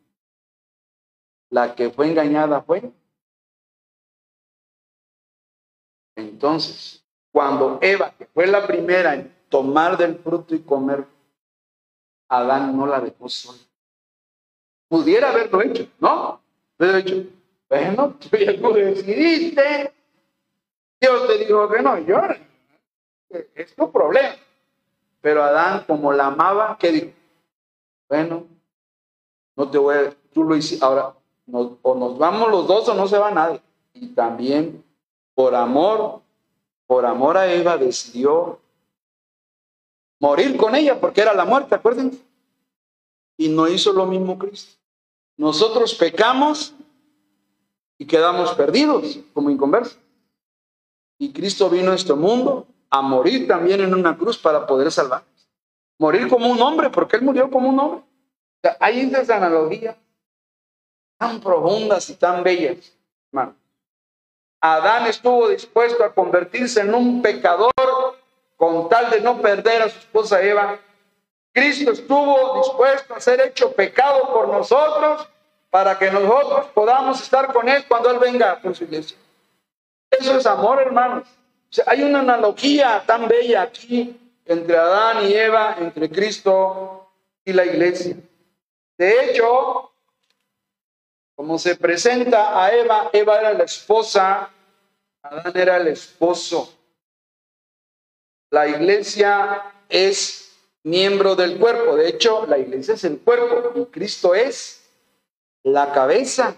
[1.49, 2.91] La que fue engañada fue.
[6.15, 11.05] Entonces, cuando Eva, que fue la primera en tomar del fruto y comer,
[12.27, 13.59] Adán no la dejó sola.
[14.87, 16.41] Pudiera haberlo hecho, ¿no?
[16.77, 17.23] Pero hecho,
[17.67, 19.93] bueno, tú decidiste.
[20.99, 22.19] Dios te dijo que no, yo,
[23.29, 24.35] es tu problema.
[25.21, 27.11] Pero Adán, como la amaba, ¿qué dijo?
[28.07, 28.47] Bueno,
[29.55, 31.13] no te voy a, tú lo hiciste, ahora,
[31.51, 33.61] o nos vamos los dos o no se va nadie.
[33.93, 34.83] Y también,
[35.33, 36.21] por amor,
[36.87, 38.59] por amor a Eva, decidió
[40.19, 42.19] morir con ella porque era la muerte, acuérdense.
[43.37, 44.79] Y no hizo lo mismo Cristo.
[45.37, 46.73] Nosotros pecamos
[47.97, 49.99] y quedamos perdidos como inconversos.
[51.17, 55.29] Y Cristo vino a este mundo a morir también en una cruz para poder salvarnos.
[55.97, 57.99] Morir como un hombre, porque Él murió como un hombre.
[57.99, 59.95] O sea, hay estas analogías
[61.19, 62.91] tan profundas y tan bellas,
[63.31, 63.55] hermano.
[64.59, 67.71] Adán estuvo dispuesto a convertirse en un pecador
[68.57, 70.79] con tal de no perder a su esposa Eva
[71.51, 75.27] Cristo estuvo dispuesto a ser hecho pecado por nosotros
[75.69, 79.17] para que nosotros podamos estar con Él cuando Él venga por su iglesia.
[80.09, 81.27] Eso es amor, hermanos.
[81.85, 87.11] hay una analogía tan bella aquí entre Adán y Eva, entre Cristo
[87.45, 88.15] y la iglesia.
[88.97, 89.88] De hecho,
[91.39, 94.49] como se presenta a Eva, Eva era la esposa,
[95.23, 96.77] Adán era el esposo.
[98.49, 100.51] La iglesia es
[100.83, 101.95] miembro del cuerpo.
[101.95, 104.83] De hecho, la iglesia es el cuerpo y Cristo es
[105.63, 106.57] la cabeza.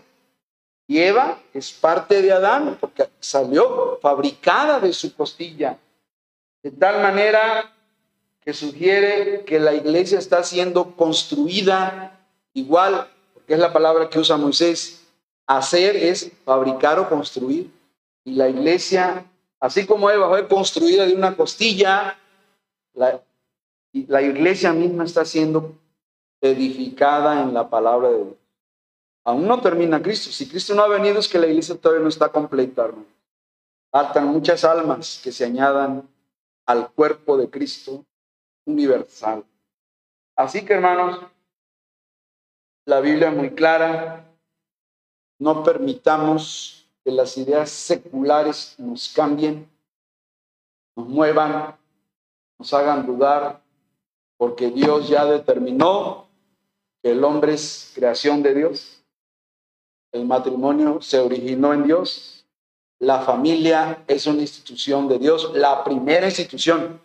[0.88, 5.78] Y Eva es parte de Adán porque salió fabricada de su costilla.
[6.64, 7.72] De tal manera
[8.44, 12.20] que sugiere que la iglesia está siendo construida
[12.56, 13.12] igual,
[13.52, 15.06] porque es la palabra que usa Moisés.
[15.46, 17.70] Hacer es fabricar o construir.
[18.24, 19.26] Y la iglesia,
[19.60, 22.18] así como Eva fue construida de una costilla,
[22.94, 23.22] la,
[23.92, 25.76] la iglesia misma está siendo
[26.40, 28.36] edificada en la palabra de Dios.
[29.26, 30.32] Aún no termina Cristo.
[30.32, 32.90] Si Cristo no ha venido es que la iglesia todavía no está completa.
[33.92, 36.08] Faltan muchas almas que se añadan
[36.66, 38.06] al cuerpo de Cristo
[38.66, 39.44] universal.
[40.38, 41.20] Así que hermanos,
[42.86, 44.26] la Biblia es muy clara.
[45.40, 49.68] No permitamos que las ideas seculares nos cambien,
[50.96, 51.76] nos muevan,
[52.60, 53.62] nos hagan dudar
[54.38, 56.28] porque Dios ya determinó
[57.02, 59.04] que el hombre es creación de Dios,
[60.12, 62.46] el matrimonio se originó en Dios,
[63.00, 67.00] la familia es una institución de Dios, la primera institución.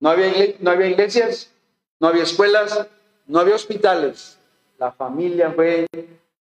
[0.00, 1.50] No había, iglesias,
[1.98, 2.86] no había escuelas,
[3.26, 4.37] no había hospitales.
[4.78, 5.86] La familia fue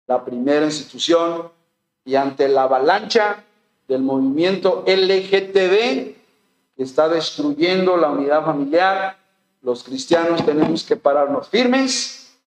[0.06, 1.50] la primera institución
[2.04, 3.44] y ante la avalancha
[3.88, 6.14] del movimiento LGTB
[6.76, 9.18] que está destruyendo la unidad familiar,
[9.62, 12.38] los cristianos tenemos que pararnos firmes,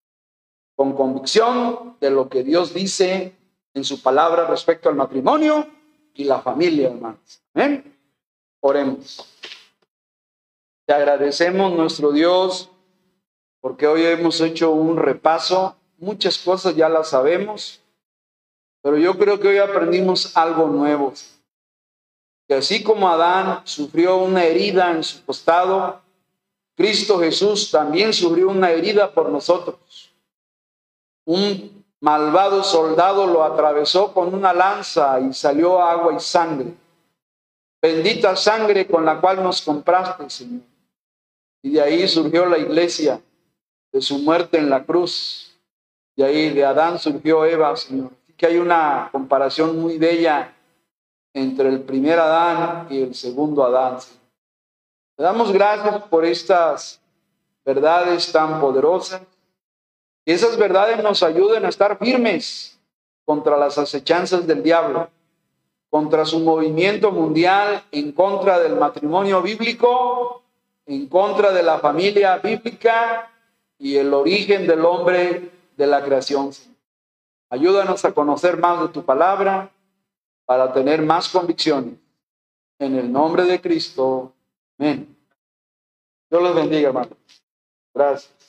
[0.76, 3.36] con convicción de lo que Dios dice
[3.74, 5.68] en su palabra respecto al matrimonio
[6.14, 7.42] y la familia, hermanos.
[8.62, 9.30] Oremos.
[10.86, 12.70] Te agradecemos, nuestro Dios,
[13.64, 15.78] porque hoy hemos hecho un repaso.
[15.98, 17.80] Muchas cosas ya las sabemos,
[18.82, 21.14] pero yo creo que hoy aprendimos algo nuevo.
[22.46, 26.02] Que así como Adán sufrió una herida en su costado,
[26.76, 30.12] Cristo Jesús también sufrió una herida por nosotros.
[31.24, 36.74] Un malvado soldado lo atravesó con una lanza y salió agua y sangre.
[37.82, 40.64] Bendita sangre con la cual nos compraste, Señor.
[41.62, 43.22] Y de ahí surgió la iglesia,
[43.94, 45.56] de su muerte en la cruz.
[46.16, 48.12] De ahí de Adán surgió Eva, Señor.
[48.36, 50.54] que hay una comparación muy bella
[51.34, 54.02] entre el primer Adán y el segundo Adán.
[54.02, 54.20] Señor.
[55.18, 57.00] Le damos gracias por estas
[57.64, 59.22] verdades tan poderosas.
[60.26, 62.80] Que esas verdades nos ayuden a estar firmes
[63.26, 65.10] contra las acechanzas del diablo,
[65.90, 70.42] contra su movimiento mundial, en contra del matrimonio bíblico,
[70.86, 73.33] en contra de la familia bíblica
[73.78, 76.52] y el origen del hombre de la creación.
[77.50, 79.72] Ayúdanos a conocer más de tu palabra
[80.46, 81.96] para tener más convicciones.
[82.80, 84.34] En el nombre de Cristo.
[84.78, 85.16] Amén.
[86.30, 87.16] Dios los bendiga, hermano.
[87.94, 88.43] Gracias.